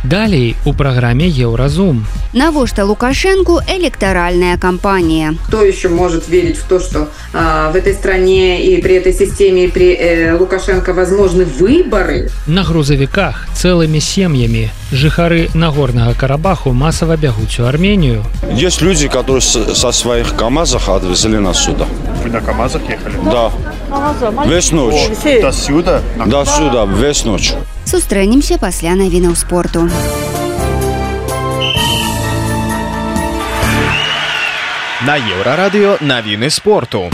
Далей 0.05 0.57
у 0.67 0.73
праграме 0.73 1.29
Еўразум. 1.29 2.05
Навошта 2.33 2.87
Лукашенку 2.87 3.61
электоральная 3.69 4.57
кампания? 4.57 5.37
Кто 5.49 5.63
еще 5.63 5.91
может 5.91 6.29
верить 6.29 6.57
в 6.57 6.67
то, 6.67 6.81
что 6.81 7.11
а, 7.35 7.71
в 7.71 7.77
этой 7.77 7.93
стране 7.93 8.65
и 8.65 8.81
при 8.81 8.95
этой 8.95 9.13
системе 9.13 9.67
и 9.67 9.69
при 9.69 9.95
э, 9.95 10.35
Лукашенко 10.35 10.95
возможны 10.95 11.45
выборы? 11.45 12.31
На 12.47 12.65
грузовиках 12.65 13.47
целыми 13.55 13.99
семьями 13.99 14.71
жыхары 14.91 15.51
Нагорного 15.53 16.15
Карабаху 16.15 16.73
массово 16.73 17.19
бегут 17.19 17.51
в 17.59 17.67
Армению. 17.67 18.25
Есть 18.51 18.81
люди, 18.81 19.09
которые 19.09 19.43
со 19.43 19.93
своих 19.93 20.35
КАМАЗов 20.35 20.89
отвезли 20.89 21.39
нас 21.39 21.63
сюда. 21.63 21.87
Вы 22.25 22.31
на 22.31 22.41
КАМАЗах 22.41 22.81
ехали? 22.89 23.15
Да. 23.27 23.51
Весь 24.47 24.73
ночь. 24.73 25.11
До 25.43 25.53
сюда? 25.53 26.01
До 26.25 26.47
сюда, 26.47 26.87
весь 26.87 27.25
ночь. 27.25 27.53
Сустрэнемся 27.85 28.59
пасля 28.59 28.95
навінаў 28.95 29.35
спорту. 29.37 29.91
На 35.03 35.17
еўрарадыё 35.19 35.99
навіны 35.99 36.49
спорту. 36.49 37.11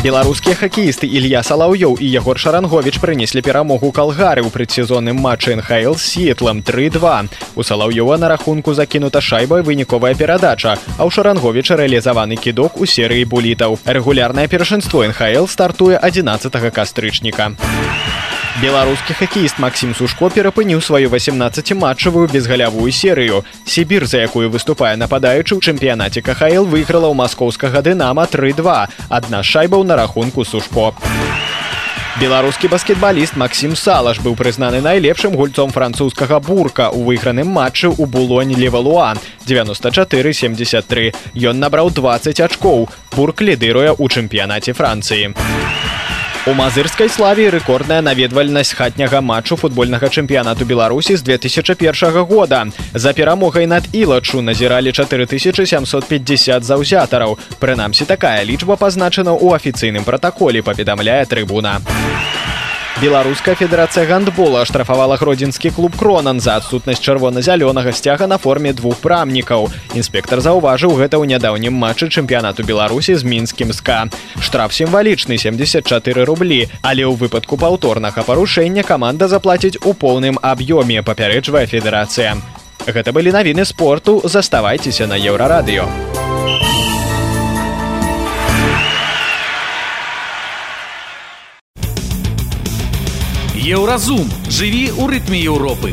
Беларускія 0.00 0.54
хакеісты 0.56 1.04
Ілья 1.04 1.42
Салаўёў 1.44 1.98
і 2.00 2.08
Ягор 2.08 2.40
Шарангович 2.40 2.96
прынеслі 2.96 3.44
перамогу 3.44 3.92
калгары 3.92 4.40
ў 4.40 4.48
предсезонным 4.48 5.20
матчы 5.20 5.52
НХЛ 5.52 6.00
сетлам 6.00 6.62
32. 6.64 7.28
У 7.56 7.60
Салаўёва 7.60 8.16
на 8.16 8.32
рахунку 8.32 8.72
закінута 8.72 9.20
шайба 9.20 9.60
выніковая 9.60 10.16
перадача, 10.16 10.80
а 10.96 11.04
ў 11.04 11.12
Шаранговіча 11.12 11.76
рэалізаваны 11.76 12.40
кідок 12.40 12.80
у 12.80 12.88
серыі 12.88 13.28
булітаў. 13.28 13.76
Рэгулярнае 13.84 14.48
першынство 14.48 15.04
НХЛ 15.04 15.44
стартуе 15.44 16.00
11 16.00 16.72
кастрычніка. 16.72 17.52
Беларускі 18.61 19.13
хакеіст 19.17 19.57
Макссім 19.59 19.95
Сушко 19.97 20.29
перапыніў 20.29 20.81
сваю 20.81 21.09
18-матчавую 21.09 22.29
безгалявую 22.31 22.91
серыю. 22.91 23.43
Сібір, 23.65 24.05
за 24.05 24.21
якую 24.23 24.49
выступае 24.53 24.93
нападаючы 24.95 25.57
ў 25.57 25.59
чэмпіянаце 25.59 26.21
КХЛ 26.21 26.69
выйграла 26.69 27.09
ў 27.09 27.17
маскоўскага 27.17 27.81
дынама 27.81 28.29
3-2. 28.29 28.87
Адна 29.09 29.43
шайбаў 29.43 29.83
на 29.83 29.97
рахунку 29.97 30.45
Сушко. 30.45 30.93
Беларускі 32.21 32.69
баскетбаліст 32.69 33.33
Макссім 33.41 33.73
Салаш 33.75 34.21
быў 34.21 34.37
прызнаны 34.37 34.85
найлепшым 34.85 35.33
гульцом 35.33 35.73
французскага 35.73 36.37
бурка 36.37 36.93
ў 36.93 37.01
выйграным 37.09 37.49
матчы 37.49 37.89
ў 37.89 38.05
булонь 38.05 38.53
Левалуан 38.53 39.17
94-73. 39.49 41.09
Ён 41.33 41.57
набраў 41.57 41.89
20 41.89 42.37
ачкоў. 42.37 42.85
Бурк 43.17 43.41
лідыруе 43.41 43.97
ў 43.97 44.05
чэмпіянаце 44.13 44.77
Францыі. 44.77 45.33
У 46.48 46.54
мазырскай 46.56 47.10
славе 47.12 47.50
рэкордная 47.52 48.00
наведвальнасць 48.00 48.72
хатняга 48.72 49.20
матчу 49.20 49.58
футбольнага 49.60 50.08
чэмпіянату 50.08 50.64
беларусі 50.64 51.16
з 51.20 51.22
2001 51.22 52.24
года. 52.24 52.64
За 52.94 53.12
перамогай 53.12 53.66
над 53.66 53.84
ілачу 53.92 54.40
назіралі 54.40 54.92
4750 54.96 56.64
заўзятараў. 56.64 57.36
Прынамсі 57.60 58.08
такая 58.08 58.48
лічба 58.48 58.80
пазначана 58.80 59.36
ў 59.36 59.60
афіцыйным 59.60 60.08
пратаколе 60.08 60.64
паведамляе 60.64 61.28
трыбуна 61.28 61.84
Беларуская 63.01 63.55
федэрацыя 63.55 64.05
гандбола 64.05 64.65
штрафавала 64.69 65.17
гродзенскі 65.17 65.73
клуб 65.73 65.97
кронан 65.97 66.39
за 66.39 66.55
адсутнасць 66.61 67.01
чырвона-зялёнага 67.01 67.91
сцяга 67.91 68.27
на 68.27 68.37
форме 68.37 68.71
двух 68.71 69.01
прамнікаў. 69.01 69.67
Інспектор 69.97 70.39
заўважыў 70.39 70.93
гэта 71.01 71.17
ў 71.17 71.25
нядаўнім 71.33 71.73
матчы 71.73 72.07
чэмпіянату 72.07 72.63
Беларусі 72.63 73.17
з 73.17 73.25
мінскім 73.25 73.73
ска. 73.73 74.07
Штраф 74.39 74.77
сімвалічны 74.77 75.37
74 75.41 76.23
рублі, 76.23 76.69
але 76.81 77.03
ў 77.03 77.17
выпадку 77.17 77.57
паўторнага 77.57 78.23
парушэння 78.23 78.85
каманда 78.87 79.27
заплаціць 79.27 79.81
у 79.83 79.97
поўным 79.97 80.37
аб'ёме, 80.39 81.01
папярэджвае 81.01 81.65
федэрацыя. 81.65 82.37
Гэта 82.85 83.11
былі 83.11 83.33
навіны 83.33 83.65
спорту, 83.65 84.21
заставайцеся 84.23 85.07
на 85.07 85.17
еўрарадыё. 85.17 85.89
Еўразум 93.68 94.24
жыві 94.48 94.88
ў 94.96 95.04
рытме 95.12 95.38
Еўропы. 95.44 95.92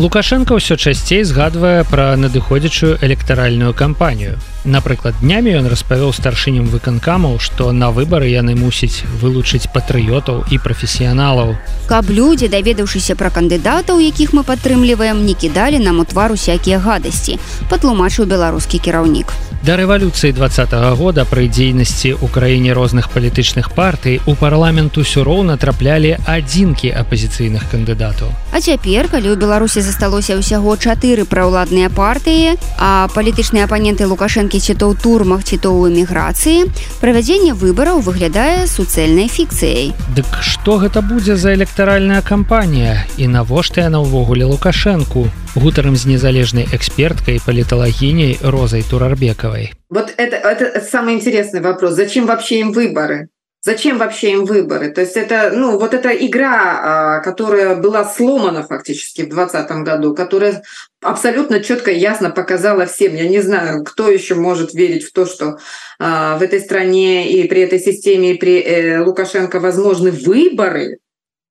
Лукашенко 0.00 0.56
ўсё 0.56 0.80
часцей 0.80 1.20
згадвае 1.28 1.84
пра 1.84 2.16
надыходзячую 2.16 3.04
электаральную 3.04 3.76
кампанію. 3.76 4.40
Напрыклад, 4.64 5.14
днямі 5.20 5.58
ён 5.58 5.66
распавёў 5.66 6.14
старшыням 6.14 6.70
выканкамаў, 6.70 7.40
што 7.42 7.72
на 7.74 7.90
выбары 7.90 8.30
яны 8.30 8.54
мусіць 8.54 9.02
вылучыць 9.18 9.66
патрыётаў 9.74 10.46
і 10.54 10.58
прафесіяналаў. 10.62 11.58
Каб 11.90 12.06
людзі, 12.06 12.46
даведаўшыся 12.46 13.18
пра 13.18 13.34
кандыдатаў, 13.34 13.98
якіх 13.98 14.30
мы 14.30 14.46
падтрымліваем, 14.46 15.26
не 15.26 15.34
кідалі 15.34 15.82
нам 15.82 15.98
у 15.98 16.04
твар 16.06 16.30
усякія 16.30 16.78
гадасці, 16.78 17.42
патлумачыў 17.70 18.30
беларускі 18.30 18.78
кіраўнік. 18.78 19.34
Да 19.62 19.76
рэвалюцыі 19.76 20.32
два 20.32 20.46
-го 20.46 20.96
года 20.96 21.22
пры 21.22 21.46
дзейнасці 21.46 22.18
ў 22.18 22.26
краіне 22.30 22.74
розных 22.74 23.08
палітычных 23.14 23.70
партый 23.70 24.20
у 24.26 24.34
парламент 24.34 24.98
усё 24.98 25.22
роўна 25.22 25.56
траплялі 25.56 26.18
адзінкі 26.26 26.90
апазіцыйных 26.90 27.70
кандыдатаў. 27.70 28.34
А 28.52 28.60
цяпер, 28.60 29.08
калі 29.08 29.30
ў 29.30 29.36
Беларусі 29.38 29.80
засталося 29.80 30.34
ўсяго 30.34 30.74
чатыры 30.76 31.22
праўладныя 31.24 31.94
партыі, 31.94 32.58
а 32.78 33.06
палітычныя 33.14 33.70
апаненты 33.70 34.06
Лукашэнкі 34.06 34.51
ці 34.58 34.74
то 34.74 34.90
ў 34.90 34.98
турмах 34.98 35.44
ці 35.44 35.56
то 35.56 35.72
ў 35.72 35.92
эміграцыі, 35.94 36.68
правядзенне 37.00 37.54
выбараў 37.54 38.02
выглядае 38.02 38.66
суцэльнай 38.66 39.28
фікцыяй. 39.28 39.94
Дык 40.16 40.28
што 40.42 40.82
гэта 40.82 41.00
будзе 41.00 41.36
за 41.36 41.54
электаральная 41.54 42.20
кампанія 42.20 43.06
і 43.16 43.30
навошта 43.30 43.88
яна 43.88 44.02
ўвогуле 44.02 44.44
Лукашэнку? 44.44 45.30
гутарам 45.54 45.96
з 45.96 46.06
незалежнай 46.06 46.66
эксперткай 46.72 47.40
паліталагіняй 47.44 48.38
розай 48.42 48.82
турарбекавай 48.82 49.72
вот 49.90 50.14
это 50.16 50.36
это 50.36 50.80
самый 50.80 51.14
интересный 51.14 51.60
вопрос 51.60 51.92
зачем 51.94 52.26
вообще 52.26 52.60
им 52.60 52.72
выборы 52.72 53.28
зачем 53.62 53.98
вообще 53.98 54.32
им 54.32 54.44
выборы 54.44 54.90
то 54.90 55.00
есть 55.00 55.16
это 55.16 55.52
ну 55.54 55.78
вот 55.78 55.94
эта 55.94 56.10
игра 56.10 57.20
которая 57.24 57.76
была 57.76 58.04
сломана 58.04 58.62
фактически 58.62 59.22
в 59.22 59.28
двадцатом 59.28 59.84
году 59.84 60.14
которая 60.14 60.62
абсолютно 61.00 61.62
четко 61.62 61.90
и 61.90 61.98
ясно 61.98 62.30
показала 62.30 62.86
всем 62.86 63.14
я 63.14 63.28
не 63.28 63.40
знаю 63.40 63.84
кто 63.84 64.10
еще 64.10 64.34
может 64.34 64.74
верить 64.74 65.04
в 65.04 65.12
то 65.12 65.26
что 65.26 65.58
в 65.98 66.38
этой 66.40 66.60
стране 66.60 67.32
и 67.32 67.48
при 67.48 67.62
этой 67.62 67.78
системе 67.78 68.32
и 68.32 68.38
при 68.38 68.60
э, 68.60 69.00
лукашенко 69.00 69.60
возможны 69.60 70.10
выборы 70.10 70.98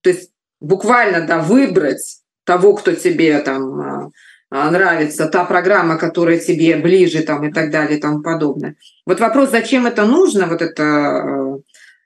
то 0.01 0.09
есть 0.09 0.31
буквально 0.61 1.25
да 1.25 1.39
выбрать 1.39 2.21
того, 2.45 2.73
кто 2.73 2.93
тебе 2.93 3.39
там 3.39 3.81
а, 3.81 4.09
а, 4.49 4.71
нравится, 4.71 5.27
та 5.27 5.45
программа, 5.45 5.97
которая 5.97 6.37
тебе 6.39 6.77
ближе 6.77 7.23
там 7.23 7.47
и 7.47 7.51
так 7.51 7.71
далее 7.71 7.97
и 7.97 8.01
тому 8.01 8.21
подобное. 8.21 8.75
Вот 9.05 9.19
вопрос, 9.19 9.51
зачем 9.51 9.85
это 9.85 10.05
нужно, 10.05 10.47
вот 10.47 10.61
это 10.61 10.83
а, 10.83 11.57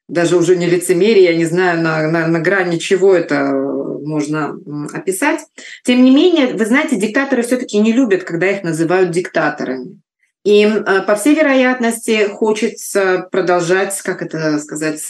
даже 0.08 0.38
уже 0.38 0.56
не 0.56 0.68
лицемерие, 0.68 1.26
я 1.26 1.36
не 1.36 1.46
знаю, 1.46 1.82
на, 1.82 2.08
на, 2.10 2.28
на 2.28 2.40
грани 2.40 2.78
чего 2.78 3.14
это 3.14 3.52
можно 3.54 4.56
описать. 4.94 5.42
Тем 5.84 6.04
не 6.04 6.12
менее, 6.12 6.54
вы 6.54 6.66
знаете, 6.66 6.96
диктаторы 6.96 7.42
все-таки 7.42 7.80
не 7.80 7.92
любят, 7.92 8.24
когда 8.24 8.50
их 8.50 8.64
называют 8.64 9.12
диктаторами. 9.12 10.00
Им, 10.44 10.86
по 11.08 11.16
всей 11.16 11.36
вероятности, 11.36 12.28
хочется 12.28 13.28
продолжать, 13.32 14.00
как 14.04 14.22
это 14.22 14.60
сказать, 14.60 15.02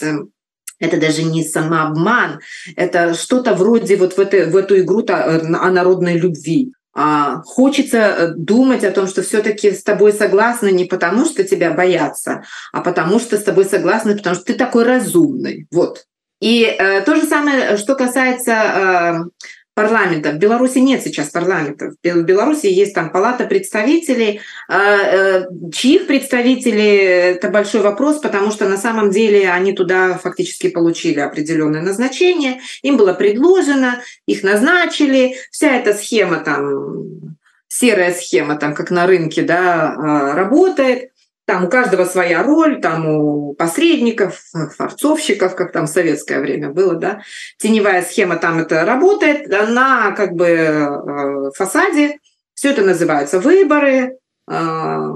это 0.78 0.98
даже 0.98 1.24
не 1.24 1.44
самообман, 1.44 2.40
это 2.74 3.14
что-то 3.14 3.54
вроде 3.54 3.96
вот 3.96 4.16
в, 4.16 4.18
это, 4.18 4.50
в 4.50 4.56
эту 4.56 4.78
игру 4.80 5.04
о 5.06 5.70
народной 5.70 6.18
любви. 6.18 6.72
А, 6.98 7.42
хочется 7.42 7.98
э, 7.98 8.28
думать 8.34 8.82
о 8.82 8.90
том, 8.90 9.06
что 9.06 9.22
все-таки 9.22 9.72
с 9.72 9.82
тобой 9.82 10.14
согласны 10.14 10.72
не 10.72 10.86
потому, 10.86 11.26
что 11.26 11.44
тебя 11.44 11.70
боятся, 11.72 12.42
а 12.72 12.80
потому 12.80 13.20
что 13.20 13.36
с 13.36 13.42
тобой 13.42 13.66
согласны, 13.66 14.16
потому 14.16 14.34
что 14.34 14.46
ты 14.46 14.54
такой 14.54 14.84
разумный. 14.84 15.66
Вот. 15.70 16.06
И 16.40 16.62
э, 16.64 17.02
то 17.02 17.14
же 17.14 17.26
самое, 17.26 17.76
что 17.76 17.96
касается 17.96 18.52
э, 18.52 19.44
парламента. 19.76 20.30
В 20.30 20.38
Беларуси 20.38 20.78
нет 20.78 21.02
сейчас 21.02 21.28
парламента. 21.28 21.92
В 22.02 22.22
Беларуси 22.22 22.66
есть 22.66 22.94
там 22.94 23.10
палата 23.10 23.44
представителей. 23.44 24.40
А, 24.68 24.96
э, 24.96 25.44
чьих 25.70 26.06
представителей– 26.06 26.96
это 27.34 27.50
большой 27.50 27.82
вопрос, 27.82 28.18
потому 28.20 28.50
что 28.50 28.66
на 28.66 28.78
самом 28.78 29.10
деле 29.10 29.50
они 29.50 29.74
туда 29.74 30.14
фактически 30.14 30.68
получили 30.68 31.20
определенное 31.20 31.82
назначение. 31.82 32.60
Им 32.80 32.96
было 32.96 33.12
предложено, 33.12 34.00
их 34.26 34.42
назначили. 34.42 35.36
Вся 35.50 35.76
эта 35.76 35.92
схема 35.92 36.38
там, 36.38 37.36
серая 37.68 38.14
схема, 38.14 38.56
там, 38.56 38.74
как 38.74 38.90
на 38.90 39.06
рынке, 39.06 39.42
да, 39.42 39.94
а, 39.94 40.34
работает. 40.34 41.10
Там 41.46 41.64
у 41.64 41.68
каждого 41.68 42.04
своя 42.04 42.42
роль, 42.42 42.80
там 42.80 43.06
у 43.06 43.54
посредников, 43.54 44.42
форцовщиков, 44.76 45.54
как 45.54 45.70
там 45.70 45.86
в 45.86 45.90
советское 45.90 46.40
время 46.40 46.70
было, 46.70 46.96
да. 46.96 47.20
Теневая 47.58 48.02
схема 48.02 48.36
там 48.36 48.58
это 48.58 48.84
работает, 48.84 49.48
на 49.48 50.10
как 50.10 50.32
бы 50.32 50.46
э, 50.46 51.50
фасаде. 51.56 52.18
Все 52.54 52.70
это 52.70 52.82
называется 52.82 53.38
выборы. 53.38 54.18
Э, 54.50 54.58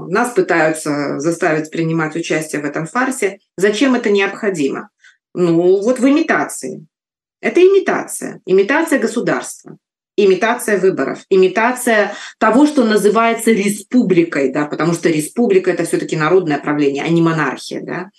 нас 0.07 0.29
пытаются 0.29 1.19
заставить 1.19 1.69
принимать 1.69 2.15
участие 2.15 2.61
в 2.61 2.65
этом 2.65 2.87
фарсе. 2.87 3.39
Зачем 3.57 3.95
это 3.95 4.09
необходимо? 4.09 4.89
Ну, 5.33 5.81
вот 5.81 5.99
в 5.99 6.07
имитации. 6.07 6.87
Это 7.41 7.59
имитация. 7.59 8.39
Имитация 8.45 8.99
государства 8.99 9.77
имитация 10.17 10.77
выборов, 10.77 11.19
имитация 11.29 12.13
того, 12.37 12.65
что 12.65 12.83
называется 12.83 13.51
республикой, 13.51 14.51
да, 14.51 14.65
потому 14.65 14.93
что 14.93 15.09
республика 15.09 15.71
это 15.71 15.85
все-таки 15.85 16.15
народное 16.15 16.59
правление, 16.59 17.03
а 17.03 17.09
не 17.09 17.21
монархия, 17.21 17.81
да. 17.81 18.09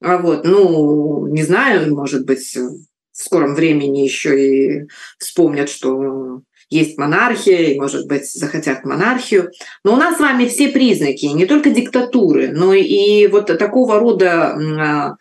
А 0.00 0.18
вот, 0.18 0.44
ну, 0.44 1.26
не 1.26 1.42
знаю, 1.42 1.94
может 1.94 2.24
быть, 2.24 2.56
в 2.56 2.78
скором 3.12 3.54
времени 3.54 4.00
еще 4.00 4.82
и 4.82 4.88
вспомнят, 5.18 5.68
что 5.68 6.42
есть 6.70 6.98
монархия, 6.98 7.70
и, 7.70 7.80
может 7.80 8.06
быть, 8.06 8.30
захотят 8.30 8.84
монархию. 8.84 9.50
Но 9.84 9.94
у 9.94 9.96
нас 9.96 10.16
с 10.16 10.20
вами 10.20 10.46
все 10.46 10.68
признаки, 10.68 11.26
не 11.26 11.46
только 11.46 11.70
диктатуры, 11.70 12.52
но 12.52 12.74
и 12.74 13.26
вот 13.26 13.46
такого 13.58 13.98
рода 13.98 14.52
а, 14.52 15.16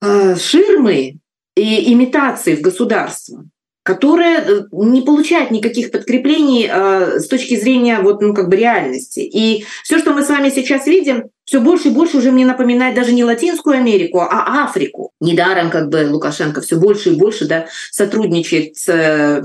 а, 0.00 0.36
ширмы 0.36 1.18
и 1.54 1.92
имитации 1.92 2.56
в 2.56 2.60
государство 2.60 3.44
которая 3.88 4.44
э, 4.44 4.64
не 4.70 5.00
получает 5.00 5.50
никаких 5.50 5.90
подкреплений 5.90 6.68
э, 6.70 7.20
с 7.20 7.26
точки 7.26 7.58
зрения 7.58 8.00
вот, 8.00 8.20
ну, 8.20 8.34
как 8.34 8.50
бы 8.50 8.56
реальности. 8.56 9.20
И 9.20 9.64
все, 9.82 9.98
что 9.98 10.12
мы 10.12 10.22
с 10.22 10.28
вами 10.28 10.50
сейчас 10.50 10.86
видим, 10.86 11.30
все 11.46 11.60
больше 11.62 11.88
и 11.88 11.90
больше 11.90 12.18
уже 12.18 12.30
мне 12.30 12.44
напоминает 12.44 12.94
даже 12.94 13.14
не 13.14 13.24
Латинскую 13.24 13.78
Америку, 13.78 14.20
а 14.20 14.64
Африку. 14.64 15.12
Недаром 15.20 15.70
как 15.70 15.88
бы 15.88 16.06
Лукашенко 16.06 16.60
все 16.60 16.76
больше 16.76 17.12
и 17.12 17.16
больше 17.16 17.48
да, 17.48 17.64
сотрудничает 17.90 18.76
с 18.76 18.90
э, 18.90 19.40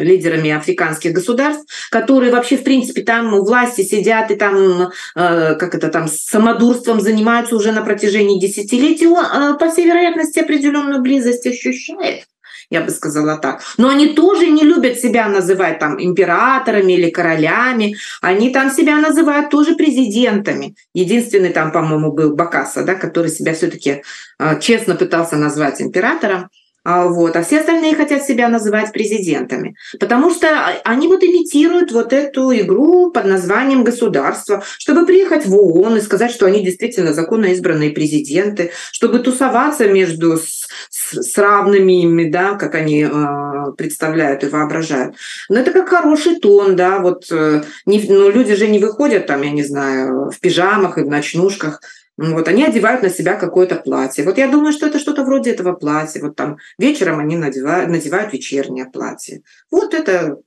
лидерами 0.00 0.50
африканских 0.50 1.12
государств, 1.12 1.64
которые 1.92 2.32
вообще 2.32 2.56
в 2.56 2.64
принципе 2.64 3.02
там 3.02 3.34
у 3.34 3.44
власти 3.44 3.82
сидят 3.82 4.32
и 4.32 4.34
там 4.34 4.90
э, 5.14 5.54
как 5.54 5.76
это 5.76 5.90
там 5.90 6.08
самодурством 6.08 7.00
занимаются 7.00 7.54
уже 7.54 7.70
на 7.70 7.82
протяжении 7.82 8.40
десятилетий. 8.40 9.06
Он, 9.06 9.24
э, 9.24 9.56
по 9.56 9.70
всей 9.70 9.86
вероятности 9.86 10.40
определенную 10.40 11.00
близость 11.00 11.46
ощущает 11.46 12.24
я 12.70 12.80
бы 12.80 12.90
сказала 12.90 13.36
так. 13.36 13.62
Но 13.78 13.88
они 13.88 14.08
тоже 14.08 14.48
не 14.48 14.62
любят 14.62 14.98
себя 14.98 15.28
называть 15.28 15.78
там 15.78 16.02
императорами 16.02 16.92
или 16.92 17.10
королями. 17.10 17.96
Они 18.20 18.50
там 18.50 18.70
себя 18.70 18.96
называют 18.96 19.50
тоже 19.50 19.74
президентами. 19.74 20.74
Единственный 20.94 21.50
там, 21.50 21.72
по-моему, 21.72 22.12
был 22.12 22.34
Бакаса, 22.34 22.82
да, 22.82 22.94
который 22.94 23.30
себя 23.30 23.54
все-таки 23.54 24.02
э, 24.38 24.60
честно 24.60 24.94
пытался 24.94 25.36
назвать 25.36 25.80
императором. 25.80 26.50
А, 26.88 27.08
вот. 27.08 27.34
А 27.34 27.42
все 27.42 27.58
остальные 27.58 27.96
хотят 27.96 28.22
себя 28.22 28.48
называть 28.48 28.92
президентами, 28.92 29.74
потому 29.98 30.30
что 30.30 30.46
они 30.84 31.08
вот 31.08 31.24
имитируют 31.24 31.90
вот 31.90 32.12
эту 32.12 32.56
игру 32.56 33.10
под 33.10 33.24
названием 33.24 33.82
государство, 33.82 34.62
чтобы 34.78 35.04
приехать 35.04 35.46
в 35.46 35.54
ООН 35.56 35.96
и 35.96 36.00
сказать, 36.00 36.30
что 36.30 36.46
они 36.46 36.64
действительно 36.64 37.12
законно 37.12 37.46
избранные 37.46 37.90
президенты, 37.90 38.70
чтобы 38.92 39.18
тусоваться 39.18 39.88
между 39.88 40.36
с, 40.36 40.68
с, 40.88 41.22
с 41.24 41.38
равными 41.38 42.02
ими, 42.02 42.30
да, 42.30 42.54
как 42.54 42.76
они 42.76 43.02
э, 43.02 43.72
представляют 43.76 44.44
и 44.44 44.48
воображают. 44.48 45.16
Но 45.48 45.58
это 45.58 45.72
как 45.72 45.88
хороший 45.88 46.36
тон, 46.36 46.76
да, 46.76 47.00
вот 47.00 47.26
э, 47.32 47.64
не, 47.84 48.00
ну, 48.08 48.30
люди 48.30 48.54
же 48.54 48.68
не 48.68 48.78
выходят 48.78 49.26
там, 49.26 49.42
я 49.42 49.50
не 49.50 49.64
знаю, 49.64 50.30
в 50.30 50.38
пижамах 50.38 50.98
и 50.98 51.02
в 51.02 51.08
ночнушках, 51.08 51.80
Вот, 52.16 52.48
они 52.48 52.64
одевают 52.64 53.02
на 53.02 53.10
себя 53.10 53.36
какое-то 53.36 53.76
платье. 53.76 54.24
Вот 54.24 54.38
я 54.38 54.48
думаю, 54.48 54.72
что 54.72 54.86
это 54.86 54.98
что-то 54.98 55.22
вроде 55.24 55.50
этого 55.50 55.72
платья. 55.74 56.22
Вот 56.22 56.34
там 56.34 56.56
вечером 56.78 57.18
они 57.18 57.36
надевают, 57.36 57.90
надевают 57.90 58.32
вечернее 58.32 58.86
платье. 58.86 59.42
Вот 59.70 59.92
это 59.92 60.38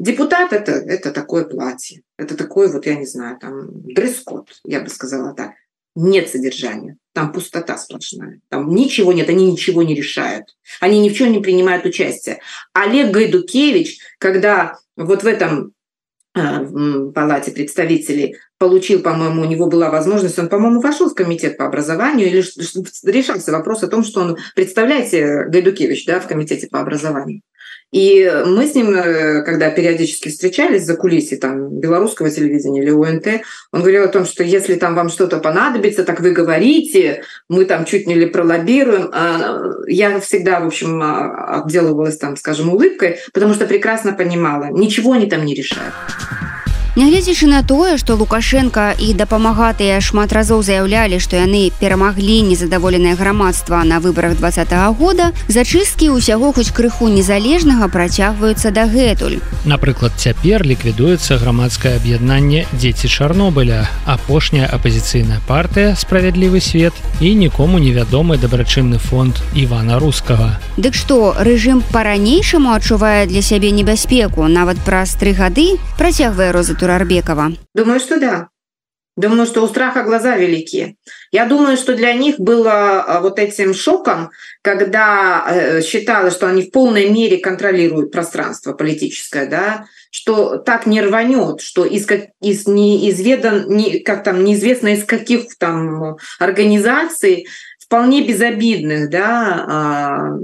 депутат 0.00 0.52
это, 0.52 0.72
это 0.72 1.12
такое 1.12 1.44
платье. 1.44 2.02
Это 2.18 2.36
такой 2.36 2.70
вот, 2.70 2.86
я 2.86 2.96
не 2.96 3.06
знаю, 3.06 3.38
там 3.38 3.68
дресс-код, 3.84 4.48
я 4.64 4.80
бы 4.80 4.88
сказала 4.88 5.34
так. 5.34 5.52
Нет 5.96 6.28
содержания. 6.28 6.96
Там 7.12 7.32
пустота 7.32 7.78
сплошная. 7.78 8.40
Там 8.48 8.74
ничего 8.74 9.12
нет, 9.12 9.28
они 9.28 9.52
ничего 9.52 9.84
не 9.84 9.94
решают. 9.94 10.56
Они 10.80 10.98
ни 11.00 11.08
в 11.08 11.14
чем 11.14 11.30
не 11.30 11.38
принимают 11.38 11.86
участие. 11.86 12.40
Олег 12.72 13.12
Гайдукевич, 13.12 14.00
когда 14.18 14.76
вот 14.96 15.22
в 15.22 15.26
этом 15.26 15.72
а, 16.34 16.64
палате 17.14 17.52
представителей 17.52 18.36
получил, 18.58 19.00
по-моему, 19.00 19.42
у 19.42 19.46
него 19.46 19.66
была 19.66 19.90
возможность, 19.90 20.38
он, 20.38 20.48
по-моему, 20.48 20.80
вошел 20.80 21.10
в 21.10 21.14
комитет 21.14 21.56
по 21.56 21.66
образованию 21.66 22.28
или 22.28 22.44
решался 23.10 23.52
вопрос 23.52 23.82
о 23.82 23.88
том, 23.88 24.04
что 24.04 24.20
он, 24.20 24.36
представляете, 24.54 25.44
Гайдукевич, 25.48 26.06
да, 26.06 26.20
в 26.20 26.26
комитете 26.26 26.68
по 26.68 26.80
образованию. 26.80 27.42
И 27.94 28.28
мы 28.46 28.66
с 28.66 28.74
ним, 28.74 28.90
э, 28.90 29.42
когда 29.42 29.70
периодически 29.70 30.28
встречались 30.28 30.84
за 30.84 30.96
кулисой 30.96 31.38
там, 31.38 31.78
белорусского 31.78 32.28
телевидения 32.28 32.82
или 32.82 32.90
УНТ, 32.90 33.42
он 33.70 33.82
говорил 33.82 34.02
о 34.02 34.08
том, 34.08 34.24
что 34.24 34.42
если 34.42 34.74
там 34.74 34.96
вам 34.96 35.08
что-то 35.08 35.38
понадобится, 35.38 36.02
так 36.02 36.18
вы 36.18 36.32
говорите, 36.32 37.22
мы 37.48 37.64
там 37.64 37.84
чуть 37.84 38.08
не 38.08 38.16
ли 38.16 38.26
пролоббируем. 38.26 39.10
А, 39.12 39.60
я 39.86 40.18
всегда, 40.18 40.58
в 40.58 40.66
общем, 40.66 41.00
а, 41.04 41.62
отделывалась 41.62 42.18
там, 42.18 42.36
скажем, 42.36 42.70
улыбкой, 42.70 43.18
потому 43.32 43.54
что 43.54 43.64
прекрасно 43.64 44.12
понимала, 44.12 44.70
ничего 44.72 45.12
они 45.12 45.26
там 45.26 45.44
не 45.44 45.54
решают. 45.54 45.94
Нягледзячы 46.94 47.48
на 47.50 47.64
тое, 47.66 47.98
што 47.98 48.14
Лукашенко 48.14 48.94
і 48.94 49.14
дапамагатыя 49.18 49.98
шмат 49.98 50.30
разоў 50.30 50.62
заяўлялі, 50.62 51.18
што 51.18 51.34
яны 51.34 51.74
перамаглі 51.82 52.46
незадаволенае 52.46 53.18
грамадства 53.18 53.82
на 53.82 53.98
выбарах 53.98 54.38
два 54.38 54.54
-го 54.54 54.94
года, 54.94 55.32
зачысткі 55.48 56.14
ўсяго 56.14 56.54
хоць 56.54 56.70
крыху 56.70 57.10
незалежнага 57.10 57.88
працягваюцца 57.90 58.70
дагэтуль. 58.70 59.42
Напрыклад, 59.66 60.12
цяпер 60.16 60.62
ліквідуецца 60.62 61.34
грамадскае 61.42 61.96
аб'яднанне 61.96 62.66
дзеці 62.78 63.08
Чарнобыля, 63.08 63.90
апошняя 64.06 64.70
апазіцыйная 64.70 65.40
партыя 65.48 65.96
справядлівы 65.98 66.60
свет 66.60 66.94
і 67.18 67.34
нікому 67.34 67.78
невядомы 67.82 68.38
дабрачынны 68.38 68.98
фонд 68.98 69.42
Івана 69.54 69.98
рускага. 69.98 70.60
Дык 70.76 70.94
што 70.94 71.34
рэжым 71.38 71.82
па-ранейшаму 71.90 72.70
адчувае 72.70 73.26
для 73.26 73.42
сябе 73.42 73.74
небяспеку, 73.74 74.46
нават 74.46 74.78
праз 74.78 75.18
тры 75.18 75.34
гады 75.34 75.74
працягвае 75.98 76.52
розы 76.52 76.74
Турарбекова? 76.84 77.52
Думаю, 77.74 77.98
что 77.98 78.20
да. 78.20 78.48
Думаю, 79.16 79.46
что 79.46 79.62
у 79.62 79.68
страха 79.68 80.02
глаза 80.02 80.36
велики. 80.36 80.96
Я 81.30 81.46
думаю, 81.46 81.78
что 81.78 81.94
для 81.94 82.12
них 82.12 82.38
было 82.38 83.00
а, 83.00 83.20
вот 83.20 83.38
этим 83.38 83.72
шоком, 83.72 84.30
когда 84.60 85.46
э, 85.48 85.82
считалось, 85.82 86.34
что 86.34 86.46
они 86.46 86.62
в 86.62 86.70
полной 86.70 87.08
мере 87.08 87.38
контролируют 87.38 88.12
пространство 88.12 88.74
политическое, 88.74 89.46
да, 89.46 89.86
что 90.10 90.58
так 90.58 90.84
не 90.84 91.00
рванет, 91.00 91.62
что 91.62 91.86
из, 91.86 92.06
из 92.42 92.66
неизведан, 92.66 93.66
не, 93.68 94.00
как 94.00 94.24
там, 94.24 94.44
неизвестно 94.44 94.88
из 94.88 95.04
каких 95.04 95.56
там 95.56 96.16
организаций, 96.38 97.46
вполне 97.78 98.26
безобидных, 98.26 99.08
да, 99.08 99.64
а, 99.68 100.38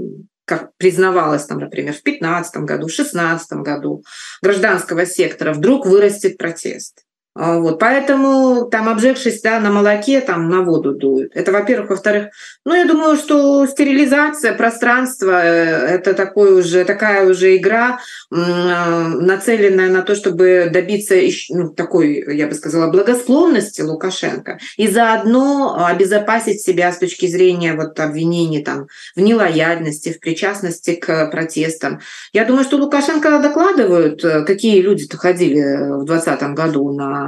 как 0.51 0.75
признавалось 0.75 1.45
там, 1.45 1.59
например, 1.59 1.93
в 1.93 2.03
2015 2.03 2.57
году, 2.65 2.87
в 2.87 2.95
2016 2.95 3.53
году 3.59 4.03
гражданского 4.41 5.05
сектора, 5.05 5.53
вдруг 5.53 5.85
вырастет 5.85 6.37
протест. 6.37 7.05
А, 7.33 7.59
вот, 7.59 7.79
поэтому 7.79 8.65
там 8.69 8.89
обжегшись 8.89 9.41
да, 9.41 9.61
на 9.61 9.71
молоке, 9.71 10.19
там 10.19 10.49
на 10.49 10.63
воду 10.63 10.93
дуют. 10.93 11.31
Это, 11.33 11.53
во-первых. 11.53 11.91
Во-вторых, 11.91 12.27
ну, 12.65 12.73
я 12.73 12.85
думаю, 12.85 13.15
что 13.15 13.65
стерилизация 13.67 14.53
пространства 14.53 15.41
э,– 15.41 15.87
это 15.95 16.13
такой 16.13 16.59
уже, 16.59 16.83
такая 16.83 17.25
уже 17.29 17.55
игра, 17.55 17.99
а, 18.31 19.07
нацеленная 19.07 19.89
на 19.89 20.01
то, 20.01 20.13
чтобы 20.13 20.69
добиться 20.73 21.15
ну, 21.49 21.69
такой, 21.69 22.35
я 22.35 22.47
бы 22.47 22.53
сказала, 22.53 22.91
благосклонности 22.91 23.81
Лукашенко 23.81 24.59
и 24.75 24.89
заодно 24.89 25.85
обезопасить 25.85 26.61
себя 26.61 26.91
с 26.91 26.97
точки 26.97 27.27
зрения 27.27 27.75
вот, 27.75 27.97
обвинений 27.99 28.61
там, 28.61 28.87
в 29.15 29.21
нелояльности, 29.21 30.11
в 30.11 30.19
причастности 30.19 30.95
к 30.95 31.29
протестам. 31.31 32.01
Я 32.33 32.43
думаю, 32.43 32.65
что 32.65 32.75
Лукашенко 32.75 33.39
докладывают, 33.39 34.21
э, 34.25 34.43
какие 34.43 34.81
люди-то 34.81 35.15
ходили 35.15 35.61
в 36.01 36.05
2020 36.05 36.53
году 36.55 36.91
на 36.91 37.20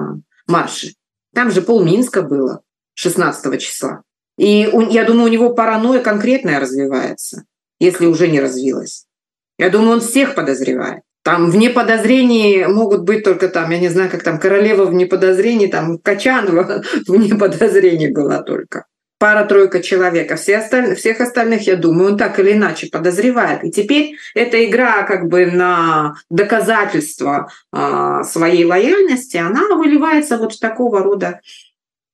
марше. 0.47 0.93
Там 1.33 1.51
же 1.51 1.61
пол 1.61 1.83
Минска 1.83 2.21
было 2.21 2.61
16 2.95 3.61
числа. 3.61 4.03
И 4.37 4.69
я 4.89 5.03
думаю, 5.05 5.25
у 5.25 5.33
него 5.33 5.53
паранойя 5.53 6.01
конкретная 6.01 6.59
развивается, 6.59 7.43
если 7.79 8.05
уже 8.05 8.27
не 8.27 8.39
развилась. 8.39 9.05
Я 9.57 9.69
думаю, 9.69 9.93
он 9.93 10.01
всех 10.01 10.35
подозревает. 10.35 11.03
Там 11.23 11.49
вне 11.49 11.69
подозрений 11.69 12.65
могут 12.65 13.03
быть 13.03 13.23
только 13.23 13.47
там, 13.47 13.71
я 13.71 13.79
не 13.79 13.87
знаю, 13.87 14.09
как 14.09 14.23
там, 14.23 14.39
королева 14.39 14.85
вне 14.85 15.05
подозрений, 15.05 15.67
там 15.67 15.97
Качанова 15.97 16.83
вне 17.07 17.35
подозрений 17.35 18.09
была 18.09 18.41
только 18.41 18.85
пара-тройка 19.23 19.81
человек, 19.81 20.29
а 20.33 20.35
все 20.35 20.57
остальные, 20.57 20.95
всех 20.95 21.21
остальных, 21.21 21.65
я 21.65 21.77
думаю, 21.77 22.11
он 22.11 22.17
так 22.17 22.37
или 22.39 22.51
иначе 22.51 22.87
подозревает. 22.87 23.63
И 23.63 23.71
теперь 23.71 24.17
эта 24.35 24.65
игра 24.65 25.03
как 25.03 25.29
бы 25.29 25.45
на 25.45 26.15
доказательство 26.29 27.49
э, 27.71 28.21
своей 28.25 28.65
лояльности, 28.65 29.37
она 29.37 29.77
выливается 29.77 30.37
вот 30.37 30.51
в 30.51 30.59
такого 30.59 31.01
рода 31.01 31.39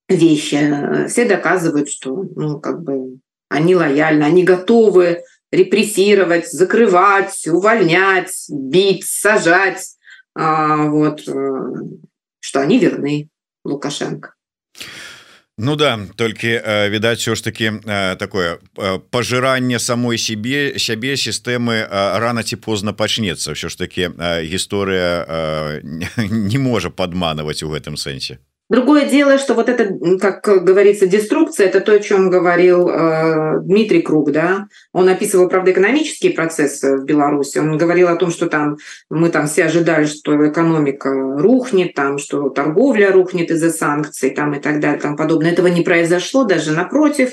вещи. 0.07 1.07
Все 1.07 1.25
доказывают, 1.25 1.89
что 1.89 2.27
ну, 2.35 2.59
как 2.59 2.83
бы 2.83 3.17
они 3.49 3.75
лояльны, 3.75 4.21
они 4.21 4.43
готовы 4.43 5.23
репрессировать, 5.51 6.51
закрывать, 6.51 7.47
увольнять, 7.47 8.35
бить, 8.49 9.05
сажать, 9.05 9.95
э, 10.37 10.75
вот, 10.89 11.27
э, 11.27 11.59
что 12.39 12.61
они 12.61 12.77
верны 12.77 13.29
Лукашенко. 13.65 14.35
Ну 15.61 15.75
да 15.75 15.99
толькі 16.15 16.61
відаць 16.89 17.19
все 17.19 17.35
ж 17.35 17.43
таки 17.43 17.71
такое 18.19 18.57
пажыранне 19.11 19.79
самой 19.79 20.17
себе 20.17 20.79
сябе 20.79 21.19
сістэмы 21.19 21.83
рано 21.91 22.43
ці 22.43 22.55
позна 22.55 22.93
пачнецца 22.93 23.51
все 23.51 23.67
ж 23.67 23.75
таки 23.75 24.07
гісторыя 24.47 25.27
не 26.15 26.59
можа 26.59 26.89
падманываць 26.89 27.59
у 27.63 27.75
гэтым 27.75 27.99
сэнсе 27.99 28.39
Другое 28.69 29.09
дело, 29.09 29.39
что 29.39 29.55
вот 29.55 29.67
это, 29.67 29.97
как 30.19 30.43
говорится, 30.63 31.07
деструкция, 31.07 31.67
это 31.67 31.81
то, 31.81 31.93
о 31.93 31.99
чем 31.99 32.29
говорил 32.29 32.87
э, 32.87 33.61
Дмитрий 33.61 34.03
Круг, 34.03 34.31
да. 34.31 34.67
Он 34.93 35.09
описывал, 35.09 35.49
правда, 35.49 35.71
экономические 35.71 36.33
процессы 36.33 36.97
в 36.97 37.03
Беларуси. 37.03 37.57
Он 37.57 37.77
говорил 37.79 38.09
о 38.09 38.15
том, 38.15 38.29
что 38.29 38.45
там 38.47 38.77
мы 39.09 39.29
там 39.29 39.47
все 39.47 39.65
ожидали, 39.65 40.05
что 40.05 40.47
экономика 40.47 41.09
рухнет, 41.11 41.95
там, 41.95 42.19
что 42.19 42.49
торговля 42.49 43.11
рухнет 43.11 43.49
из-за 43.49 43.71
санкций, 43.71 44.29
там 44.29 44.53
и 44.53 44.59
так 44.59 44.79
далее, 44.79 44.99
там 44.99 45.17
подобное. 45.17 45.51
Этого 45.51 45.67
не 45.67 45.81
произошло, 45.81 46.43
даже 46.43 46.71
напротив 46.71 47.31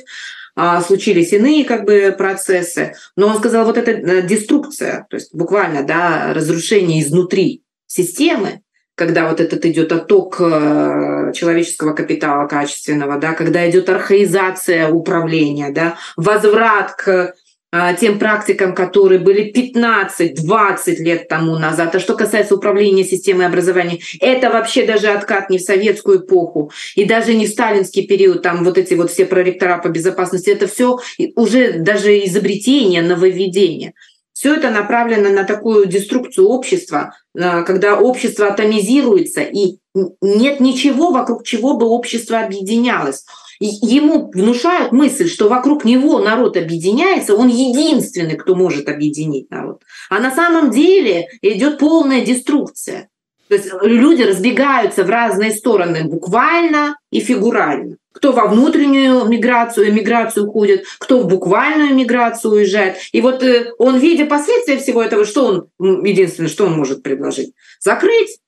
а, 0.54 0.80
случились 0.80 1.34
иные 1.34 1.66
как 1.66 1.84
бы 1.84 2.14
процессы. 2.16 2.94
Но 3.14 3.26
он 3.26 3.36
сказал, 3.36 3.66
вот 3.66 3.76
эта 3.76 3.90
э, 3.90 4.22
деструкция, 4.26 5.06
то 5.10 5.16
есть 5.16 5.34
буквально, 5.34 5.82
да, 5.82 6.32
разрушение 6.32 7.02
изнутри 7.02 7.62
системы, 7.86 8.62
когда 8.96 9.28
вот 9.28 9.40
этот 9.40 9.64
идет 9.66 9.92
отток 9.92 10.40
э, 10.40 11.32
человеческого 11.34 11.92
капитала 11.92 12.48
качественного, 12.48 13.18
да, 13.18 13.34
когда 13.34 13.68
идет 13.68 13.88
архаизация 13.90 14.88
управления, 14.88 15.70
да, 15.70 15.96
возврат 16.16 16.92
к 16.92 17.34
э, 17.72 17.96
тем 18.00 18.18
практикам, 18.18 18.74
которые 18.74 19.20
были 19.20 19.52
15-20 19.52 20.94
лет 21.00 21.28
тому 21.28 21.58
назад. 21.58 21.94
А 21.94 22.00
что 22.00 22.14
касается 22.14 22.54
управления 22.54 23.04
системой 23.04 23.46
образования, 23.46 23.98
это 24.18 24.48
вообще 24.48 24.86
даже 24.86 25.08
откат 25.08 25.50
не 25.50 25.58
в 25.58 25.62
советскую 25.62 26.20
эпоху 26.20 26.72
и 26.94 27.04
даже 27.04 27.34
не 27.34 27.46
в 27.46 27.50
сталинский 27.50 28.06
период, 28.06 28.40
там 28.40 28.64
вот 28.64 28.78
эти 28.78 28.94
вот 28.94 29.10
все 29.10 29.26
проректора 29.26 29.76
по 29.76 29.88
безопасности, 29.88 30.48
это 30.48 30.68
все 30.68 30.98
уже 31.34 31.80
даже 31.80 32.18
изобретение, 32.24 33.02
нововведение. 33.02 33.92
Все 34.36 34.54
это 34.54 34.68
направлено 34.68 35.30
на 35.30 35.44
такую 35.44 35.86
деструкцию 35.86 36.48
общества, 36.48 37.14
когда 37.36 37.98
общество 37.98 38.48
атомизируется, 38.48 39.42
и 39.42 39.78
нет 40.20 40.60
ничего, 40.60 41.10
вокруг 41.10 41.44
чего 41.44 41.76
бы 41.76 41.86
общество 41.86 42.40
объединялось. 42.40 43.24
Ему 43.58 44.30
внушают 44.30 44.92
мысль, 44.92 45.28
что 45.28 45.48
вокруг 45.48 45.84
него 45.84 46.18
народ 46.18 46.56
объединяется, 46.56 47.34
он 47.34 47.48
единственный, 47.48 48.36
кто 48.36 48.54
может 48.54 48.88
объединить 48.88 49.50
народ. 49.50 49.82
А 50.10 50.18
на 50.18 50.30
самом 50.30 50.70
деле 50.70 51.28
идет 51.40 51.78
полная 51.78 52.24
деструкция. 52.24 53.08
То 53.48 53.54
есть 53.54 53.68
люди 53.82 54.22
разбегаются 54.22 55.04
в 55.04 55.10
разные 55.10 55.52
стороны 55.52 56.04
буквально 56.04 56.96
и 57.10 57.20
фигурально 57.20 57.96
кто 58.16 58.32
во 58.32 58.46
внутреннюю 58.46 59.26
миграцию, 59.26 59.90
эмиграцию 59.90 60.48
уходит, 60.48 60.86
кто 60.98 61.20
в 61.20 61.28
буквальную 61.28 61.94
миграцию 61.94 62.54
уезжает. 62.54 62.96
И 63.12 63.20
вот 63.20 63.42
э, 63.42 63.72
он, 63.78 63.98
видя 63.98 64.24
последствия 64.24 64.78
всего 64.78 65.02
этого, 65.02 65.26
что 65.26 65.68
он, 65.78 66.04
единственное, 66.04 66.48
что 66.48 66.64
он 66.64 66.72
может 66.72 67.02
предложить? 67.02 67.52
Закрыть 67.78 68.38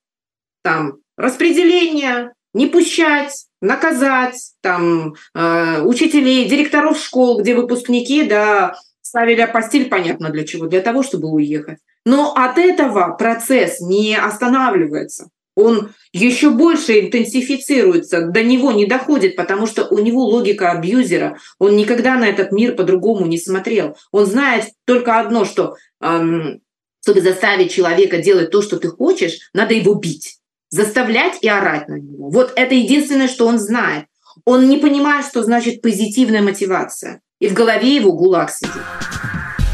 там 0.62 0.96
распределение, 1.18 2.32
не 2.54 2.66
пущать, 2.66 3.46
наказать 3.60 4.52
там 4.62 5.14
э, 5.34 5.82
учителей, 5.82 6.48
директоров 6.48 6.98
школ, 6.98 7.40
где 7.40 7.54
выпускники, 7.54 8.24
да, 8.24 8.74
ставили 9.02 9.46
постель, 9.52 9.90
понятно 9.90 10.30
для 10.30 10.46
чего, 10.46 10.66
для 10.66 10.80
того, 10.80 11.02
чтобы 11.02 11.28
уехать. 11.28 11.78
Но 12.06 12.32
от 12.34 12.56
этого 12.56 13.14
процесс 13.18 13.80
не 13.80 14.16
останавливается. 14.16 15.28
Он 15.58 15.90
еще 16.12 16.50
больше 16.50 17.00
интенсифицируется, 17.00 18.28
до 18.28 18.44
него 18.44 18.70
не 18.70 18.86
доходит, 18.86 19.34
потому 19.34 19.66
что 19.66 19.88
у 19.88 19.98
него 19.98 20.22
логика 20.24 20.70
абьюзера. 20.70 21.36
Он 21.58 21.74
никогда 21.74 22.14
на 22.14 22.28
этот 22.28 22.52
мир 22.52 22.76
по-другому 22.76 23.26
не 23.26 23.38
смотрел. 23.38 23.96
Он 24.12 24.24
знает 24.24 24.66
только 24.86 25.18
одно, 25.18 25.44
что 25.44 25.74
эм, 26.00 26.60
чтобы 27.02 27.22
заставить 27.22 27.72
человека 27.72 28.18
делать 28.18 28.52
то, 28.52 28.62
что 28.62 28.78
ты 28.78 28.86
хочешь, 28.86 29.50
надо 29.52 29.74
его 29.74 29.94
бить 29.94 30.38
заставлять 30.70 31.38
и 31.40 31.48
орать 31.48 31.88
на 31.88 31.94
него. 31.94 32.30
Вот 32.30 32.52
это 32.54 32.74
единственное, 32.74 33.26
что 33.26 33.46
он 33.46 33.58
знает. 33.58 34.04
Он 34.44 34.68
не 34.68 34.76
понимает, 34.76 35.26
что 35.26 35.42
значит 35.42 35.82
позитивная 35.82 36.42
мотивация. 36.42 37.20
И 37.40 37.48
в 37.48 37.54
голове 37.54 37.96
его 37.96 38.12
гулаг 38.12 38.50
сидит. 38.50 38.82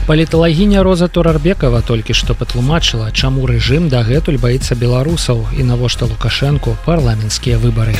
Паліталагіня 0.07 0.83
Роза 0.83 1.09
Турарбекова 1.09 1.81
толькі 1.81 2.13
што 2.13 2.35
патлумачыла, 2.37 3.09
чаму 3.09 3.47
рэжым 3.49 3.89
дагэтуль 3.89 4.37
баіцца 4.37 4.77
беларусаў 4.77 5.49
і 5.57 5.65
навошта 5.65 6.05
лукашэнку 6.05 6.77
парламенцкія 6.85 7.57
выбары. 7.57 7.97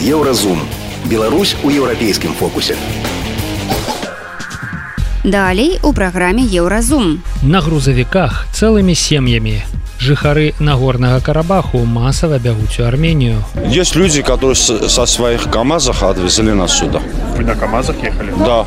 Еўразум. 0.00 0.64
Беларусь 1.04 1.52
у 1.62 1.68
еўрапейскім 1.68 2.32
фокусе. 2.32 2.80
Далей 5.27 5.79
у 5.83 5.93
праграме 5.93 6.43
Еўразум. 6.43 7.21
На 7.43 7.61
грузавіках 7.61 8.47
цэлымі 8.53 8.95
сем'ямі 8.95 9.63
жыхары 10.03 10.53
нагорнага 10.59 11.19
карабаху 11.21 11.85
масава 11.85 12.37
бягуць 12.39 12.79
у 12.79 12.83
армению 12.83 13.43
есть 13.67 13.95
люди 13.95 14.21
которые 14.21 14.55
со 14.55 15.05
своих 15.05 15.49
камазах 15.49 16.03
отвезли 16.03 16.51
нас 16.51 16.77
сюда 16.77 16.99
вы 17.37 17.43
на 17.43 17.55
камазах 17.55 17.95
ехали 18.03 18.33
да 18.37 18.65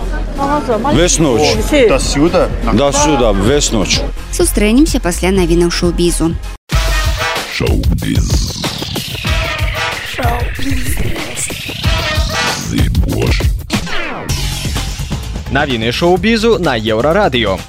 весь 0.93 1.19
ночь 1.19 1.55
до 1.71 1.99
сюда 1.99 2.49
до 2.73 2.93
сюда 2.93 3.33
весь 3.33 3.71
ночь 3.73 4.01
сустрэнемся 4.33 5.01
пасля 5.01 5.31
навінаў 5.31 5.71
шоу-бізу 5.71 6.33
Навіны 15.52 15.92
шоу-бізу 15.92 16.58
на 16.60 16.80
еўрарадыё. 16.80 17.60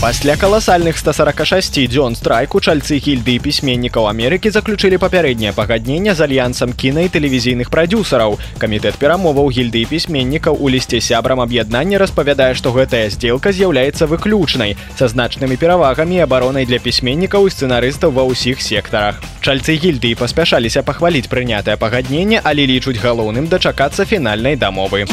Пасля 0.00 0.36
каласальных 0.36 0.96
146 0.96 1.88
дзён 1.90 2.14
страйку 2.14 2.60
чальцы 2.60 3.02
гільды 3.02 3.34
пісьменнікаў 3.42 4.06
Амерыкі 4.06 4.46
заключылі 4.54 4.94
папярэдняе 5.02 5.50
пагадненне 5.52 6.14
з 6.14 6.22
альянсам 6.22 6.70
кіна 6.70 7.02
і 7.02 7.10
тэлевізійных 7.10 7.66
прадюсараў 7.66 8.38
камітэт 8.62 8.94
перамоваў 8.94 9.50
гільды 9.50 9.82
пісьменнікаў 9.90 10.54
у 10.54 10.70
лісце 10.70 11.00
сябрам 11.02 11.42
аб'яднання 11.42 11.98
распавядае 11.98 12.54
што 12.54 12.70
гэтая 12.70 13.10
здзелка 13.10 13.50
з'яўляецца 13.50 14.06
выключнай 14.06 14.78
са 14.94 15.10
значнымі 15.10 15.58
перавагамі 15.58 16.22
абаронай 16.22 16.62
для 16.62 16.78
пісьменнікаў 16.78 17.50
і 17.50 17.54
сцэнарыстаў 17.58 18.14
ва 18.14 18.22
ўсіх 18.30 18.62
сектарах 18.62 19.18
чальцы 19.42 19.74
гільды 19.74 20.14
паспяшаліся 20.14 20.86
пахваліць 20.86 21.26
прынятае 21.26 21.74
пагадненне 21.74 22.38
але 22.38 22.70
лічуць 22.70 23.02
галоўным 23.02 23.50
дачакацца 23.50 24.06
фінальнай 24.06 24.54
дамовы 24.54 25.10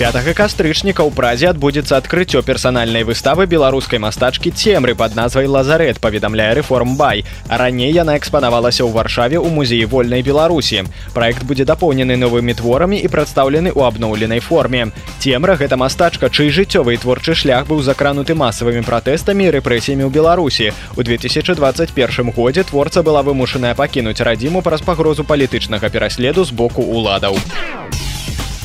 5 0.00 0.34
кастрычніка 0.36 1.00
ў 1.00 1.10
празе 1.16 1.46
адбудзецца 1.48 1.96
адкрыццё 1.96 2.42
персанальнай 2.44 3.00
выставы 3.08 3.46
беларускай 3.48 3.96
мастачкі 3.98 4.52
цемры 4.52 4.94
под 4.94 5.16
назвай 5.16 5.48
лазарет 5.48 6.00
паведамляе 6.04 6.52
рэформбай 6.58 7.24
раней 7.48 7.96
яна 7.96 8.18
экспанавалася 8.20 8.84
ў 8.84 8.92
варшаве 8.92 9.40
ў 9.40 9.48
музеі 9.48 9.88
вольнай 9.88 10.20
беларусі 10.20 10.84
проект 11.16 11.48
будзе 11.48 11.64
дапоўнены 11.64 12.20
новымі 12.20 12.52
творамі 12.60 13.00
і 13.00 13.08
прадстаўлены 13.08 13.72
ў 13.72 13.88
абноўленай 13.88 14.44
форме 14.44 14.92
цемра 15.16 15.56
гэта 15.56 15.80
мастачка 15.80 16.28
чый 16.28 16.52
жыццёвы 16.52 17.00
творчы 17.00 17.32
шлях 17.32 17.64
быў 17.64 17.80
закрануты 17.80 18.36
масавымі 18.36 18.84
пратэстамі 18.84 19.48
рэпрэсіямі 19.48 20.04
ў 20.04 20.12
беларусі 20.12 20.76
у 20.92 21.00
2021 21.08 22.36
годзе 22.36 22.68
творца 22.68 23.00
была 23.00 23.24
вымушаная 23.24 23.72
пакінуць 23.72 24.20
радзіму 24.20 24.60
праз 24.60 24.84
пагрозу 24.84 25.24
палітычнага 25.24 25.88
пераследу 25.88 26.44
з 26.44 26.52
боку 26.52 26.84
уладаў 26.84 27.40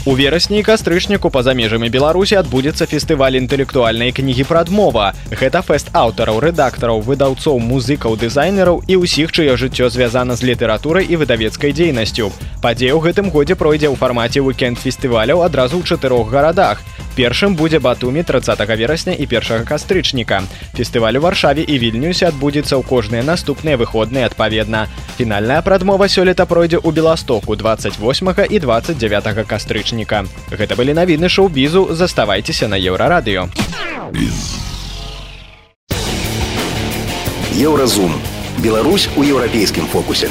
у 0.06 0.12
У 0.12 0.16
верасні 0.18 0.64
кастрычніку 0.66 1.30
па-за 1.30 1.54
межамі 1.54 1.86
Беларусі 1.94 2.40
адбудзецца 2.40 2.88
фестываль 2.90 3.38
інтэлектуальнай 3.38 4.10
кнігі 4.10 4.48
пра 4.50 4.66
адмова. 4.66 5.12
Гэта 5.30 5.62
фэст 5.62 5.94
аўтараў, 5.94 6.42
рэдактараў, 6.42 7.06
выдаўцоў, 7.06 7.62
музыкаў, 7.62 8.18
дызайнераў 8.18 8.82
і 8.90 8.98
ўсіх, 9.06 9.30
чыё 9.30 9.54
жыццё 9.62 9.94
звязана 9.94 10.34
з 10.34 10.50
літаратурай 10.50 11.06
і 11.06 11.22
выдавецкай 11.22 11.70
дзейнасцю. 11.70 12.34
Падзея 12.66 12.98
ў 12.98 13.14
гэтым 13.14 13.30
годзе 13.30 13.54
пройдзе 13.54 13.94
ў 13.94 13.96
фармаце 14.02 14.42
уикенд 14.42 14.82
фестываляў 14.82 15.46
адразу 15.46 15.78
ў 15.78 15.86
чатырох 15.86 16.34
гарадах. 16.34 16.82
Першым 17.14 17.56
будзе 17.60 17.78
батумі 17.78 18.24
30 18.24 18.58
верасня 18.80 19.14
і 19.14 19.26
першага 19.28 19.68
кастрычніка. 19.68 20.42
Фестываль 20.74 21.20
у 21.20 21.22
варшаве 21.22 21.62
і 21.62 21.78
вільнюсе 21.78 22.32
адбудзецца 22.32 22.80
ў 22.80 22.88
кожныя 22.88 23.22
наступныя 23.22 23.78
выходныя 23.78 24.32
адпаведна. 24.32 24.88
Фінальная 25.20 25.62
прадмова 25.62 26.08
сёлета 26.08 26.48
пройдзе 26.48 26.80
ў 26.80 26.90
беластоку 26.90 27.54
28 27.54 28.48
і 28.50 28.58
29 28.60 29.46
кастрычніка. 29.46 29.92
Гэта 30.52 30.76
былі 30.76 30.94
навіны 30.94 31.30
шоу-бізу, 31.30 31.94
заставайцеся 31.96 32.68
на 32.68 32.76
еўрарадыё. 32.76 33.48
Еўразум. 37.56 38.14
Беларусь 38.60 39.10
у 39.16 39.24
еўрапейскім 39.24 39.88
фокусе. 39.88 40.30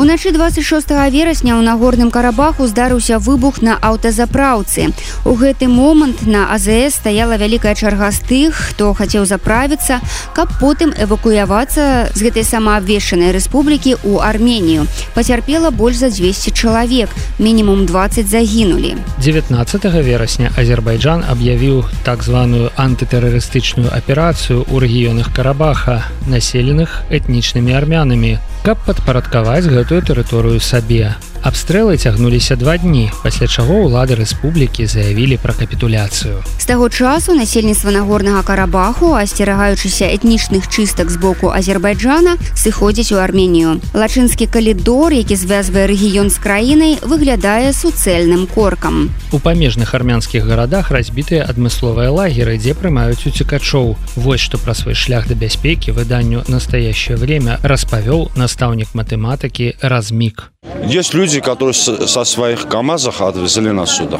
Уначы 0.00 0.32
26 0.32 1.12
верасня 1.12 1.60
ў 1.60 1.60
нагорным 1.60 2.08
карабаху 2.08 2.64
здарыўся 2.64 3.18
выбух 3.20 3.60
на 3.60 3.76
аўтазапраўцы. 3.76 4.96
У 5.28 5.36
гэты 5.36 5.68
момант 5.68 6.24
на 6.24 6.48
АЗС 6.56 6.96
стаяла 6.96 7.36
вялікая 7.36 7.76
чарга 7.76 8.08
з 8.08 8.24
тых, 8.24 8.56
хто 8.72 8.96
хацеў 8.96 9.28
заправіцца, 9.28 10.00
каб 10.32 10.56
потым 10.56 10.96
эвакуявацца 10.96 12.16
з 12.16 12.20
гэтай 12.24 12.48
самаабвешчанай 12.48 13.28
рэспублікі 13.36 14.00
ў 14.00 14.24
Арменію. 14.24 14.88
Пацярпела 15.12 15.68
больш 15.68 16.00
за 16.00 16.08
200 16.08 16.48
чалавек, 16.56 17.12
мінімум 17.36 17.84
20 17.84 18.24
загінулі. 18.24 18.96
19 19.20 19.84
верасня 20.00 20.48
Азербайджан 20.56 21.28
аб'явіў 21.28 21.84
так 22.08 22.24
званую 22.24 22.72
антытэрарыстычную 22.72 23.92
аперацыю 23.92 24.64
ў 24.64 24.80
рэгіёнах 24.80 25.28
карабаха, 25.36 26.08
населеных 26.24 27.04
этнічнымі 27.12 27.76
армянамі, 27.76 28.40
каб 28.64 28.80
падпарадкаваць 28.86 29.64
гэту 29.66 29.90
гэтую 29.90 30.02
тэрыторыю 30.06 30.60
сабе. 30.60 31.16
Абстрэлы 31.42 31.96
цягнуліся 31.96 32.56
два 32.56 32.76
дні, 32.76 33.10
пасля 33.22 33.46
чаго 33.48 33.88
ўлады 33.88 34.12
рэспублікі 34.12 34.84
заявілі 34.84 35.40
пра 35.40 35.56
капітуляцыю. 35.56 36.44
З 36.60 36.64
таго 36.68 36.92
часу 36.92 37.32
насельніцтва 37.32 37.90
нагорнага 37.96 38.44
карабаху, 38.44 39.16
асцерагаючыся 39.16 40.04
этнічных 40.12 40.68
чыстак 40.68 41.08
з 41.08 41.16
боку 41.16 41.48
Азербайджана, 41.48 42.36
сыходзіць 42.52 43.16
у 43.16 43.24
Арменію. 43.24 43.80
Лачынскі 43.96 44.52
калідор, 44.52 45.16
які 45.16 45.36
звязвае 45.36 45.88
рэгіён 45.88 46.28
з 46.28 46.36
краінай, 46.36 46.98
выглядае 47.00 47.72
суцэльным 47.72 48.44
коркам. 48.44 49.08
У 49.32 49.40
памежных 49.40 49.96
армянскіх 49.96 50.44
гарадах 50.44 50.92
разбітыя 50.92 51.48
адмысловыя 51.48 52.12
лагеры, 52.12 52.60
дзе 52.60 52.76
прымаюць 52.76 53.24
уцікачоў. 53.24 53.96
Вось 54.16 54.44
што 54.44 54.60
пра 54.60 54.76
свой 54.76 54.92
шлях 54.92 55.24
да 55.24 55.34
бяспекі 55.34 55.96
выданню 55.96 56.44
настоящее 56.52 57.16
время 57.16 57.56
распавёл 57.62 58.28
настаўнік 58.36 58.92
матэматыкі 58.92 59.80
размік. 59.80 60.52
Есть 60.90 61.14
люди, 61.14 61.40
которые 61.40 61.72
со 61.72 62.24
своих 62.24 62.68
КАМАЗах 62.68 63.20
отвезли 63.20 63.70
нас 63.70 63.96
сюда. 63.96 64.18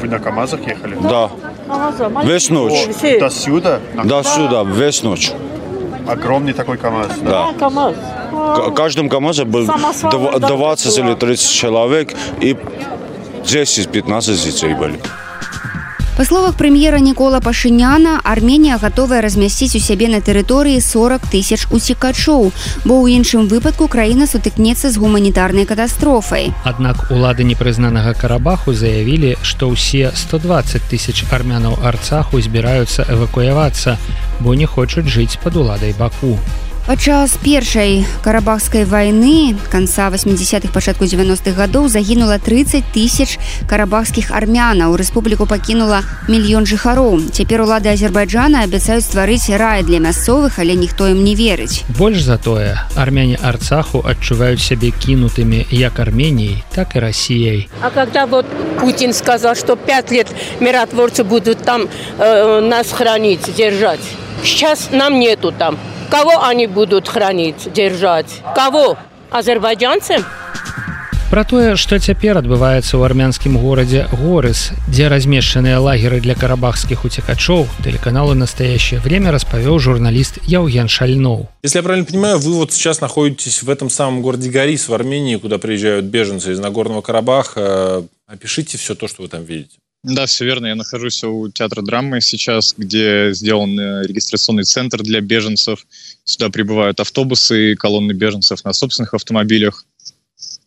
Вы 0.00 0.08
на 0.08 0.20
КАМАЗах 0.20 0.60
ехали? 0.66 0.96
Да. 1.02 1.30
Весь 2.22 2.48
ночь. 2.48 2.86
До 3.18 3.28
сюда? 3.28 3.80
До 4.04 4.22
сюда, 4.22 4.62
весь 4.62 5.02
ночь. 5.02 5.32
Огромный 6.06 6.52
такой 6.52 6.78
КАМАЗ. 6.78 7.08
Да. 7.22 7.48
А, 7.48 7.52
КАМАЗ. 7.54 7.94
В 8.30 8.74
каждом 8.74 9.08
КАМАЗе 9.08 9.44
был 9.44 9.66
20 9.66 10.98
или 10.98 11.14
30 11.14 11.50
человек 11.50 12.14
и 12.40 12.56
10-15 13.44 14.44
детей 14.44 14.74
были. 14.74 15.00
Па 16.12 16.24
словах 16.28 16.60
прэм'ера 16.60 17.00
Нікола 17.00 17.40
Пашыняна, 17.40 18.20
Арменія 18.22 18.76
гатовая 18.76 19.22
размясціць 19.24 19.72
у 19.76 19.80
сябе 19.80 20.12
на 20.12 20.20
тэрыторыі 20.20 20.76
40 20.84 21.24
тысяч 21.32 21.64
уцікачоў, 21.72 22.52
бо 22.84 22.92
ў 23.00 23.16
іншым 23.16 23.48
выпадку 23.48 23.88
краіна 23.88 24.28
сутыкнецца 24.28 24.92
з 24.92 25.00
гуманітарнай 25.00 25.64
катастрофай. 25.64 26.52
Аднак 26.68 27.08
улады 27.08 27.48
непрызнанага 27.48 28.12
карабаху 28.12 28.76
заявілі, 28.76 29.40
што 29.40 29.72
ўсе 29.72 30.12
120 30.12 30.84
тысяч 30.92 31.24
армянаў 31.32 31.80
арцаху 31.80 32.44
збіраюцца 32.44 33.08
эвакуявацца, 33.08 33.96
бо 34.44 34.52
не 34.52 34.68
хочуць 34.68 35.08
жыць 35.08 35.40
пад 35.40 35.56
уладай 35.56 35.96
баку. 35.96 36.36
Падчас 36.87 37.35
першай 37.43 38.05
карабахскай 38.23 38.85
вайны 38.87 39.59
канца 39.69 40.07
80-х 40.07 40.71
пачатку 40.71 41.03
90-х 41.03 41.51
гадоў 41.51 41.89
загінула 41.91 42.39
30 42.39 42.85
тысяч 42.95 43.35
карабахскіх 43.67 44.31
армянаў 44.31 44.95
рэспубліку 44.95 45.43
пакінула 45.51 45.99
мільён 46.31 46.63
жыхароў 46.63 47.27
цяпер 47.35 47.67
улады 47.67 47.91
азербайджана 47.91 48.63
абяцаюць 48.63 49.03
стварыць 49.03 49.51
рай 49.51 49.83
для 49.83 49.99
мясцовых 49.99 50.63
але 50.63 50.79
ніхто 50.79 51.11
ім 51.11 51.27
не 51.27 51.35
верыць 51.35 51.83
больш 51.99 52.23
затое 52.23 52.79
армяне 52.95 53.35
арцаху 53.35 53.99
адчуваюць 54.07 54.63
сябе 54.63 54.95
кінутымі 54.95 55.67
як 55.75 55.99
арменіяй 55.99 56.63
так 56.71 56.95
і 56.95 57.03
расіяй 57.03 57.67
а 57.83 57.91
когда 57.91 58.23
вот 58.23 58.47
путин 58.79 59.11
сказал 59.11 59.59
что 59.59 59.75
5 59.75 60.11
лет 60.15 60.31
миротворцы 60.63 61.27
будут 61.27 61.67
там 61.67 61.89
э, 62.17 62.61
нас 62.63 62.95
хранить 62.95 63.43
держать 63.57 64.07
сейчас 64.39 64.87
нам 64.95 65.19
нету 65.19 65.51
там 65.51 65.75
Кого 66.11 66.43
они 66.43 66.67
будут 66.67 67.07
хранить, 67.07 67.71
держать? 67.73 68.41
Кого? 68.55 68.97
Азербайджанцы? 69.29 70.23
Пра 71.29 71.43
тое, 71.43 71.75
што 71.75 71.99
цяпер 71.99 72.37
адбываецца 72.39 72.95
ў 72.95 73.03
армянскім 73.03 73.59
горадзе 73.59 74.07
горыс, 74.15 74.71
дзе 74.87 75.11
размешчаныя 75.11 75.75
лагеры 75.83 76.21
для 76.23 76.39
карабахскіх 76.39 77.03
уцекачоў, 77.03 77.67
телеканалу 77.83 78.31
настоящее 78.31 79.01
время 79.03 79.35
распавёў 79.35 79.75
журналист 79.75 80.39
Яуген 80.47 80.87
Шальноў. 80.87 81.51
Если 81.63 81.79
я 81.79 81.83
правильно 81.83 82.07
понимаю, 82.07 82.39
вы 82.39 82.53
вот 82.53 82.71
сейчас 82.71 83.01
находитесь 83.01 83.61
в 83.61 83.69
этом 83.69 83.89
самом 83.89 84.21
городе 84.21 84.49
Горис 84.49 84.87
в 84.87 84.93
Армении, 84.93 85.35
куда 85.35 85.57
приезжают 85.57 86.05
беженцы 86.05 86.53
из 86.53 86.59
Нагорного 86.59 87.01
Карабаха. 87.01 88.05
Опишите 88.25 88.77
все 88.77 88.95
то, 88.95 89.09
что 89.09 89.23
вы 89.23 89.27
там 89.27 89.43
видите. 89.43 89.79
Да, 90.04 90.26
все 90.26 90.44
верно. 90.44 90.66
Я 90.66 90.74
нахожусь 90.74 91.22
у 91.22 91.48
театра 91.48 91.80
драмы 91.80 92.20
сейчас, 92.20 92.74
где 92.76 93.32
сделан 93.32 93.78
э, 93.78 94.02
регистрационный 94.04 94.64
центр 94.64 95.00
для 95.02 95.20
беженцев. 95.20 95.86
Сюда 96.24 96.50
прибывают 96.50 96.98
автобусы, 96.98 97.76
колонны 97.76 98.10
беженцев 98.10 98.64
на 98.64 98.72
собственных 98.72 99.14
автомобилях. 99.14 99.86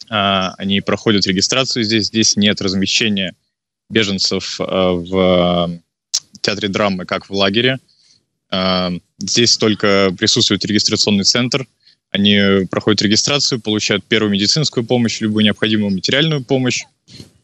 А, 0.10 0.54
они 0.58 0.80
проходят 0.80 1.28
регистрацию 1.28 1.84
здесь. 1.84 2.06
Здесь 2.06 2.38
нет 2.38 2.62
размещения 2.62 3.36
беженцев 3.90 4.56
а, 4.62 4.94
в 4.94 5.82
театре 6.40 6.70
драмы, 6.70 7.06
как 7.06 7.28
в 7.28 7.34
лагере. 7.34 7.80
А, 8.52 8.94
здесь 9.20 9.58
только 9.58 10.16
присутствует 10.18 10.64
регистрационный 10.64 11.26
центр. 11.26 11.68
Они 12.10 12.66
проходят 12.72 13.02
регистрацию, 13.02 13.60
получают 13.60 14.06
первую 14.06 14.32
медицинскую 14.32 14.86
помощь, 14.86 15.20
любую 15.20 15.44
необходимую 15.44 15.92
материальную 15.92 16.42
помощь 16.42 16.86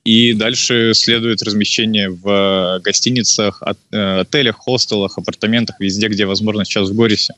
и 0.03 0.33
дальше 0.33 0.93
следует 0.95 1.43
размещение 1.43 2.09
в 2.09 2.27
э, 2.27 2.79
гостиницах, 2.81 3.61
э, 3.61 4.19
отелях, 4.21 4.57
хостелах, 4.57 5.17
апартаментах, 5.17 5.79
везде, 5.79 6.07
где 6.07 6.25
возможно 6.25 6.65
сейчас 6.65 6.89
в 6.89 6.95
Горисе. 6.95 7.35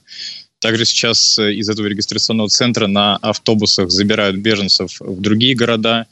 Также 0.60 0.86
сейчас 0.86 1.38
э, 1.39 1.54
из 1.54 1.69
этого 1.69 1.88
регистрационного 1.88 2.47
центра 2.47 2.88
на 2.88 3.17
автобусах 3.17 3.91
забирают 3.91 4.38
беженцев 4.38 5.02
в 5.02 5.19
другие 5.19 5.56
города 5.56 6.08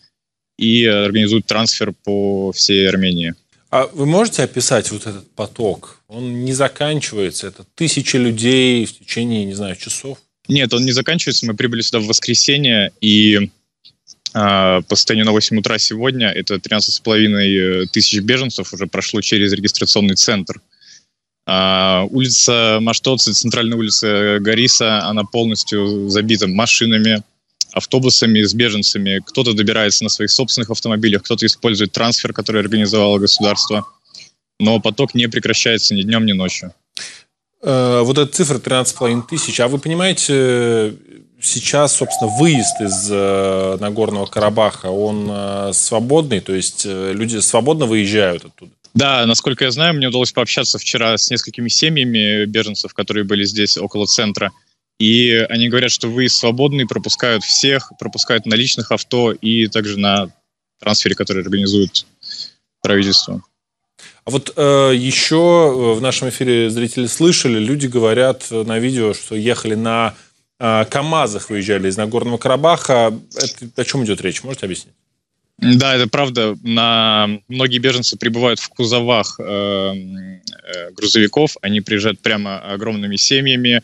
и 0.57 0.85
организуют 0.85 1.45
трансфер 1.45 1.93
по 2.03 2.51
всей 2.51 2.87
Армении. 2.87 3.33
А 3.69 3.87
вы 3.87 4.05
можете 4.05 4.43
описать 4.43 4.91
вот 4.91 5.07
этот 5.07 5.31
поток? 5.31 6.01
Он 6.09 6.43
не 6.43 6.51
заканчивается? 6.51 7.47
Это 7.47 7.63
тысячи 7.75 8.17
людей 8.17 8.85
в 8.85 8.99
течение, 8.99 9.45
не 9.45 9.53
знаю, 9.53 9.77
часов? 9.77 10.17
Нет, 10.49 10.73
он 10.73 10.83
не 10.83 10.91
заканчивается. 10.91 11.45
Мы 11.45 11.53
прибыли 11.53 11.79
сюда 11.79 11.99
в 11.99 12.07
воскресенье, 12.07 12.91
и 12.99 13.49
по 14.33 14.95
состоянию 14.95 15.25
на 15.25 15.31
8 15.31 15.59
утра 15.59 15.77
сегодня 15.77 16.29
это 16.29 16.55
13,5 16.55 17.83
э, 17.83 17.85
тысяч 17.87 18.19
беженцев 18.19 18.73
уже 18.73 18.87
прошло 18.87 19.21
через 19.21 19.51
регистрационный 19.51 20.15
центр. 20.15 20.61
А, 21.45 22.05
улица 22.09 22.79
Маштоцы, 22.81 23.33
центральная 23.33 23.77
улица 23.77 24.37
Гориса, 24.39 25.03
она 25.03 25.23
полностью 25.23 26.09
забита 26.09 26.47
машинами, 26.47 27.23
автобусами 27.73 28.41
с 28.41 28.53
беженцами. 28.53 29.21
Кто-то 29.25 29.53
добирается 29.53 30.03
на 30.03 30.09
своих 30.09 30.31
собственных 30.31 30.69
автомобилях, 30.69 31.23
кто-то 31.23 31.45
использует 31.45 31.91
трансфер, 31.91 32.33
который 32.33 32.61
организовало 32.61 33.17
государство. 33.17 33.85
Но 34.59 34.79
поток 34.79 35.15
не 35.15 35.27
прекращается 35.27 35.95
ни 35.95 36.03
днем, 36.03 36.25
ни 36.25 36.33
ночью. 36.33 36.73
Э, 37.63 38.01
вот 38.03 38.17
эта 38.17 38.31
цифра 38.31 38.59
13,5 38.59 39.23
тысяч. 39.27 39.59
А 39.59 39.67
вы 39.67 39.79
понимаете, 39.79 40.95
сейчас, 41.41 41.95
собственно, 41.95 42.31
выезд 42.31 42.79
из 42.79 43.09
э, 43.11 43.77
Нагорного 43.79 44.25
Карабаха, 44.25 44.87
он 44.87 45.27
э, 45.29 45.71
свободный, 45.73 46.39
то 46.39 46.53
есть 46.53 46.85
э, 46.85 47.13
люди 47.13 47.37
свободно 47.37 47.85
выезжают 47.85 48.45
оттуда? 48.45 48.71
Да, 48.93 49.25
насколько 49.25 49.65
я 49.65 49.71
знаю, 49.71 49.95
мне 49.95 50.07
удалось 50.07 50.31
пообщаться 50.31 50.77
вчера 50.77 51.17
с 51.17 51.29
несколькими 51.31 51.69
семьями 51.69 52.45
беженцев, 52.45 52.93
которые 52.93 53.23
были 53.23 53.43
здесь 53.43 53.77
около 53.77 54.05
центра. 54.05 54.51
И 54.99 55.31
они 55.49 55.69
говорят, 55.69 55.91
что 55.91 56.09
выезд 56.09 56.37
свободный, 56.37 56.85
пропускают 56.85 57.43
всех, 57.43 57.91
пропускают 57.97 58.45
на 58.45 58.53
личных 58.53 58.91
авто 58.91 59.31
и 59.31 59.67
также 59.67 59.97
на 59.97 60.29
трансфере, 60.79 61.15
который 61.15 61.41
организует 61.41 62.05
правительство. 62.81 63.41
А 64.25 64.29
вот 64.29 64.53
э, 64.55 64.91
еще 64.95 65.95
в 65.95 66.01
нашем 66.01 66.29
эфире 66.29 66.69
зрители 66.69 67.07
слышали, 67.07 67.57
люди 67.57 67.87
говорят 67.87 68.51
на 68.51 68.77
видео, 68.77 69.13
что 69.13 69.35
ехали 69.35 69.73
на 69.73 70.15
КАМАЗах 70.61 71.49
выезжали 71.49 71.89
из 71.89 71.97
Нагорного 71.97 72.37
Карабаха. 72.37 73.13
Это, 73.35 73.81
о 73.81 73.83
чем 73.83 74.03
идет 74.05 74.21
речь? 74.21 74.43
Можете 74.43 74.65
объяснить? 74.65 74.93
Да, 75.57 75.95
это 75.95 76.07
правда. 76.07 76.57
На... 76.63 77.29
Многие 77.47 77.77
беженцы 77.77 78.17
прибывают 78.17 78.59
в 78.59 78.69
кузовах 78.69 79.39
э, 79.39 79.43
э, 79.43 80.91
грузовиков. 80.91 81.55
Они 81.61 81.81
приезжают 81.81 82.19
прямо 82.19 82.59
огромными 82.59 83.15
семьями, 83.15 83.83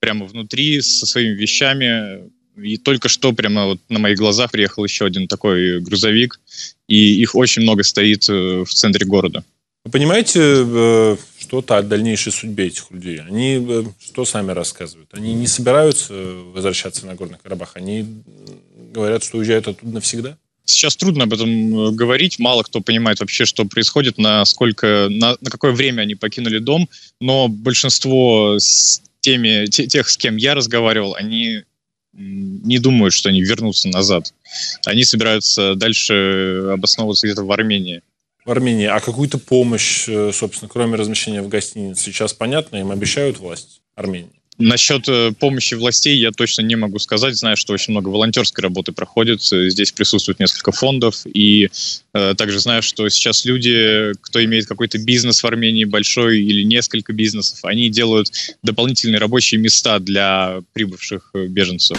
прямо 0.00 0.26
внутри, 0.26 0.80
со 0.80 1.06
своими 1.06 1.34
вещами. 1.34 2.30
И 2.56 2.76
только 2.76 3.08
что 3.08 3.32
прямо 3.32 3.66
вот 3.66 3.80
на 3.88 4.00
моих 4.00 4.18
глазах 4.18 4.50
приехал 4.50 4.84
еще 4.84 5.06
один 5.06 5.28
такой 5.28 5.80
грузовик. 5.80 6.40
И 6.88 7.20
их 7.20 7.36
очень 7.36 7.62
много 7.62 7.84
стоит 7.84 8.28
э, 8.28 8.64
в 8.64 8.70
центре 8.70 9.06
города. 9.06 9.44
Вы 9.84 9.90
понимаете, 9.90 11.16
что-то 11.52 11.76
о 11.76 11.82
дальнейшей 11.82 12.32
судьбе 12.32 12.68
этих 12.68 12.90
людей. 12.90 13.20
Они 13.20 13.58
э, 13.68 13.84
что 14.00 14.24
сами 14.24 14.52
рассказывают? 14.52 15.10
Они 15.12 15.34
не 15.34 15.46
собираются 15.46 16.14
возвращаться 16.14 17.04
на 17.04 17.14
Горный 17.14 17.36
Карабах. 17.42 17.72
Они 17.74 18.06
говорят, 18.92 19.22
что 19.22 19.38
уезжают 19.38 19.68
оттуда 19.68 19.92
навсегда. 19.92 20.38
Сейчас 20.64 20.96
трудно 20.96 21.24
об 21.24 21.34
этом 21.34 21.50
э, 21.50 21.90
говорить. 21.90 22.38
Мало 22.38 22.62
кто 22.62 22.80
понимает 22.80 23.20
вообще, 23.20 23.44
что 23.44 23.64
происходит, 23.64 24.16
насколько, 24.16 25.08
на, 25.10 25.36
на 25.40 25.50
какое 25.50 25.72
время 25.72 26.02
они 26.02 26.14
покинули 26.14 26.58
дом. 26.58 26.88
Но 27.20 27.48
большинство 27.48 28.56
с 28.58 29.02
теми, 29.20 29.66
те, 29.66 29.86
тех, 29.88 30.08
с 30.08 30.16
кем 30.16 30.36
я 30.36 30.54
разговаривал, 30.54 31.16
они 31.16 31.64
не 32.14 32.78
думают, 32.78 33.12
что 33.12 33.30
они 33.30 33.42
вернутся 33.42 33.88
назад. 33.88 34.32
Они 34.86 35.02
собираются 35.04 35.74
дальше 35.74 36.68
обосновываться 36.72 37.26
где-то 37.26 37.42
в 37.42 37.50
Армении 37.50 38.02
в 38.44 38.50
Армении, 38.50 38.86
а 38.86 39.00
какую-то 39.00 39.38
помощь, 39.38 40.08
э, 40.08 40.32
собственно, 40.32 40.68
кроме 40.68 40.96
размещения 40.96 41.42
в 41.42 41.48
гостинице, 41.48 42.04
сейчас 42.04 42.32
понятно, 42.32 42.76
им 42.76 42.90
обещают 42.90 43.38
власть 43.38 43.82
Армении? 43.94 44.42
Насчет 44.58 45.08
э, 45.08 45.32
помощи 45.32 45.74
властей 45.74 46.18
я 46.18 46.30
точно 46.30 46.62
не 46.62 46.76
могу 46.76 46.98
сказать. 46.98 47.34
Знаю, 47.34 47.56
что 47.56 47.72
очень 47.72 47.92
много 47.92 48.10
волонтерской 48.10 48.62
работы 48.62 48.92
проходит. 48.92 49.42
Здесь 49.42 49.92
присутствует 49.92 50.40
несколько 50.40 50.72
фондов. 50.72 51.22
И 51.24 51.70
э, 52.12 52.34
также 52.36 52.60
знаю, 52.60 52.82
что 52.82 53.08
сейчас 53.08 53.46
люди, 53.46 54.12
кто 54.20 54.44
имеет 54.44 54.66
какой-то 54.66 54.98
бизнес 54.98 55.42
в 55.42 55.46
Армении, 55.46 55.84
большой 55.84 56.42
или 56.42 56.62
несколько 56.64 57.14
бизнесов, 57.14 57.64
они 57.64 57.88
делают 57.88 58.28
дополнительные 58.62 59.18
рабочие 59.18 59.58
места 59.60 59.98
для 59.98 60.60
прибывших 60.74 61.30
э, 61.34 61.46
беженцев. 61.46 61.98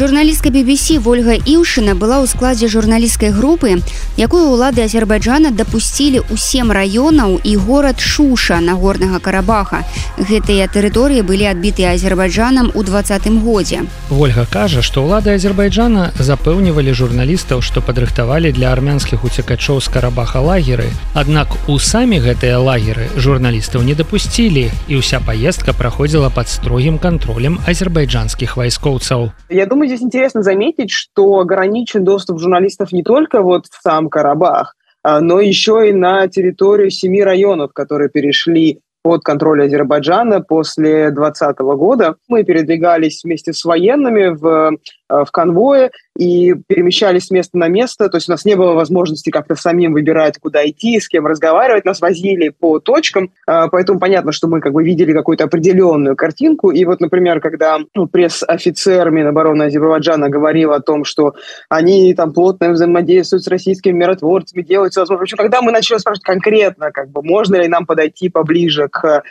Журналістка 0.00 0.50
BBC 0.52 0.98
Вольга 1.00 1.32
Іўшына 1.40 1.96
была 1.96 2.20
ў 2.20 2.28
складзе 2.28 2.68
журналісцкай 2.68 3.32
групы, 3.32 3.80
якую 4.20 4.52
ўлады 4.52 4.84
Азербайджана 4.84 5.56
дапусцілі 5.56 6.20
ў 6.20 6.36
сем 6.36 6.68
раёнаў 6.68 7.40
і 7.40 7.56
горад 7.56 7.96
Шуша 7.96 8.60
на 8.60 8.76
горнага 8.76 9.24
карабаха. 9.24 9.88
Гэтыя 10.20 10.68
тэрыторыі 10.68 11.24
былі 11.24 11.48
адбітыя 11.48 11.96
азербайджанам 11.96 12.76
у 12.76 12.84
двадцатым 12.84 13.40
годзе. 13.40 13.88
Вольга 14.12 14.44
кажа, 14.44 14.84
што 14.84 15.00
ўлады 15.00 15.32
Азербайджана 15.32 16.12
запэўнівалі 16.20 16.92
журналістаў, 16.92 17.64
што 17.64 17.80
падрыхтавалі 17.80 18.52
для 18.52 18.76
армянскіх 18.76 19.24
уцекачоў 19.24 19.80
з 19.80 19.88
карабаха 19.88 20.44
лагеры. 20.44 20.92
Аднак 21.16 21.56
у 21.72 21.78
самі 21.80 22.20
гэтыя 22.20 22.60
лагеры 22.60 23.08
журналістаў 23.16 23.80
не 23.80 23.96
дапусцілі 23.96 24.68
і 24.92 25.00
ўся 25.00 25.24
паездка 25.24 25.72
праходзіла 25.72 26.28
пад 26.28 26.52
строгім 26.52 27.00
кантролем 27.00 27.64
азербайджанскіх 27.64 28.60
вайскоўцаў. 28.60 29.32
Я 29.48 29.64
думаю, 29.64 29.86
здесь 29.91 30.05
интересно 30.05 30.41
заметить, 30.41 30.89
что 30.89 31.39
ограничен 31.39 32.05
доступ 32.05 32.39
журналистов 32.39 32.93
не 32.93 33.03
только 33.03 33.41
вот 33.41 33.65
в 33.67 33.81
сам 33.81 34.09
Карабах, 34.09 34.75
а, 35.03 35.19
но 35.19 35.41
еще 35.41 35.89
и 35.89 35.93
на 35.93 36.27
территорию 36.27 36.89
семи 36.91 37.21
районов, 37.21 37.73
которые 37.73 38.09
перешли 38.09 38.79
под 39.03 39.23
контроль 39.23 39.65
Азербайджана 39.65 40.41
после 40.41 41.11
2020 41.11 41.59
года. 41.59 42.15
Мы 42.29 42.43
передвигались 42.43 43.23
вместе 43.23 43.51
с 43.51 43.65
военными 43.65 44.27
в 44.27 44.77
в 45.11 45.31
конвое 45.31 45.91
и 46.17 46.53
перемещались 46.67 47.25
с 47.25 47.31
места 47.31 47.57
на 47.57 47.67
место. 47.67 48.09
То 48.09 48.17
есть 48.17 48.29
у 48.29 48.31
нас 48.31 48.45
не 48.45 48.55
было 48.55 48.73
возможности 48.73 49.29
как-то 49.29 49.55
самим 49.55 49.93
выбирать, 49.93 50.37
куда 50.39 50.67
идти, 50.67 50.99
с 50.99 51.07
кем 51.07 51.27
разговаривать. 51.27 51.85
Нас 51.85 52.01
возили 52.01 52.49
по 52.49 52.79
точкам, 52.79 53.31
поэтому 53.45 53.99
понятно, 53.99 54.31
что 54.31 54.47
мы 54.47 54.61
как 54.61 54.73
бы 54.73 54.83
видели 54.83 55.13
какую-то 55.13 55.45
определенную 55.45 56.15
картинку. 56.15 56.71
И 56.71 56.85
вот, 56.85 56.99
например, 57.01 57.41
когда 57.41 57.79
ну, 57.95 58.07
пресс-офицер 58.07 59.09
Минобороны 59.09 59.63
Азербайджана 59.63 60.29
говорил 60.29 60.73
о 60.73 60.79
том, 60.79 61.03
что 61.03 61.35
они 61.69 62.13
там 62.13 62.33
плотно 62.33 62.71
взаимодействуют 62.71 63.43
с 63.43 63.47
российскими 63.47 63.93
миротворцами, 63.93 64.61
делают 64.61 64.93
все 64.93 65.01
возможное. 65.01 65.21
В 65.21 65.23
общем, 65.23 65.37
когда 65.37 65.61
мы 65.61 65.71
начали 65.71 65.97
спрашивать 65.97 66.23
конкретно, 66.23 66.91
как 66.91 67.09
бы, 67.09 67.21
можно 67.23 67.55
ли 67.55 67.67
нам 67.67 67.85
подойти 67.85 68.29
поближе 68.29 68.87
к 68.89 69.05
э, 69.05 69.21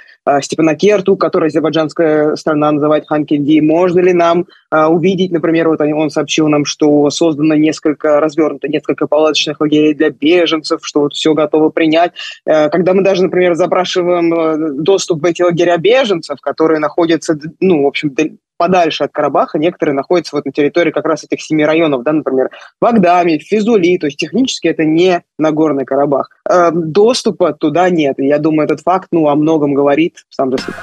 Степанакерту, 0.43 1.16
который 1.16 1.49
азербайджанская 1.49 2.37
страна 2.37 2.72
называет 2.72 3.07
Ханкинди, 3.07 3.61
можно 3.61 4.01
ли 4.01 4.12
нам 4.12 4.47
э, 4.70 4.85
увидеть, 4.87 5.33
например, 5.33 5.68
вот 5.68 5.81
он 5.81 6.11
сообщил 6.11 6.49
нам, 6.49 6.64
что 6.64 7.11
создано 7.11 7.55
несколько, 7.55 8.20
развернуто 8.20 8.68
несколько 8.68 9.07
палаточных 9.07 9.61
лагерей 9.61 9.95
для 9.95 10.11
беженцев, 10.11 10.81
что 10.83 11.01
вот 11.01 11.14
все 11.14 11.35
готово 11.35 11.70
принять. 11.70 12.12
Э, 12.47 12.68
когда 12.68 12.95
мы 12.95 13.03
даже, 13.03 13.22
например, 13.22 13.55
запрашиваем 13.55 14.33
э, 14.33 14.83
доступ 14.83 15.22
в 15.22 15.24
эти 15.24 15.43
лагеря 15.43 15.76
беженцев, 15.78 16.41
которые 16.41 16.78
находятся, 16.78 17.39
ну, 17.61 17.85
в 17.85 17.87
общем, 17.87 18.14
подальше 18.61 19.05
от 19.05 19.12
Карабаха, 19.12 19.59
некоторые 19.59 19.95
находятся 19.95 20.37
вот 20.37 20.45
на 20.45 20.53
территории 20.53 20.91
как 20.91 21.07
раз 21.07 21.24
этих 21.24 21.41
семи 21.41 21.64
районов, 21.64 22.03
да, 22.03 22.12
например, 22.12 22.51
в 22.78 22.85
Агдаме, 22.85 23.39
в 23.39 23.43
Физули, 23.43 23.97
то 23.97 24.07
есть 24.07 24.18
технически 24.18 24.68
это 24.68 24.85
не 24.85 25.22
Нагорный 25.39 25.87
Карабах. 25.87 26.39
Доступа 26.72 27.53
туда 27.53 27.90
нет, 27.90 28.18
и 28.18 28.26
я 28.26 28.38
думаю, 28.38 28.66
этот 28.66 28.80
факт, 28.80 29.09
ну, 29.12 29.28
о 29.28 29.34
многом 29.34 29.74
говорит 29.74 30.24
сам 30.30 30.51
за 30.51 30.59
себя. 30.59 30.74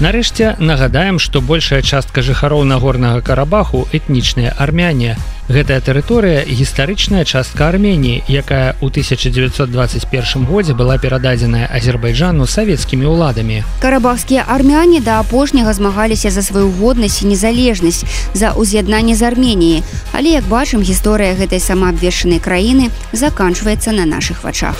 Нарэшце 0.00 0.56
нагадаем, 0.58 1.18
што 1.18 1.42
большая 1.44 1.82
частка 1.82 2.22
жыхароў 2.24 2.64
нагорнага 2.64 3.20
карабаху 3.20 3.84
этнічныя 3.92 4.54
армяне. 4.56 5.18
Гэтая 5.50 5.82
тэрыторыя 5.84 6.46
гістарычная 6.48 7.26
частка 7.28 7.68
Арменіі, 7.68 8.22
якая 8.30 8.78
ў 8.80 8.88
1921 8.88 10.46
годзе 10.48 10.72
была 10.72 10.96
перададзеная 10.96 11.68
Азербайджану 11.68 12.48
савецкімі 12.48 13.04
ўладамі. 13.12 13.60
Карабахскія 13.82 14.46
армяне 14.48 15.04
да 15.04 15.20
апошняга 15.20 15.76
змагаліся 15.76 16.32
за 16.32 16.40
сваю 16.40 16.72
годнасць 16.80 17.20
і 17.20 17.34
незалежнасць 17.36 18.08
за 18.32 18.56
ўз'яднанне 18.56 19.12
з 19.12 19.26
Арменіі. 19.28 19.84
Але 20.16 20.40
як 20.40 20.48
бачым, 20.48 20.80
гісторыя 20.80 21.36
гэтай 21.36 21.60
самаабвешчанай 21.60 22.40
краіны 22.40 22.88
заканчваецца 23.12 23.92
на 23.92 24.08
нашых 24.08 24.48
вачах. 24.48 24.79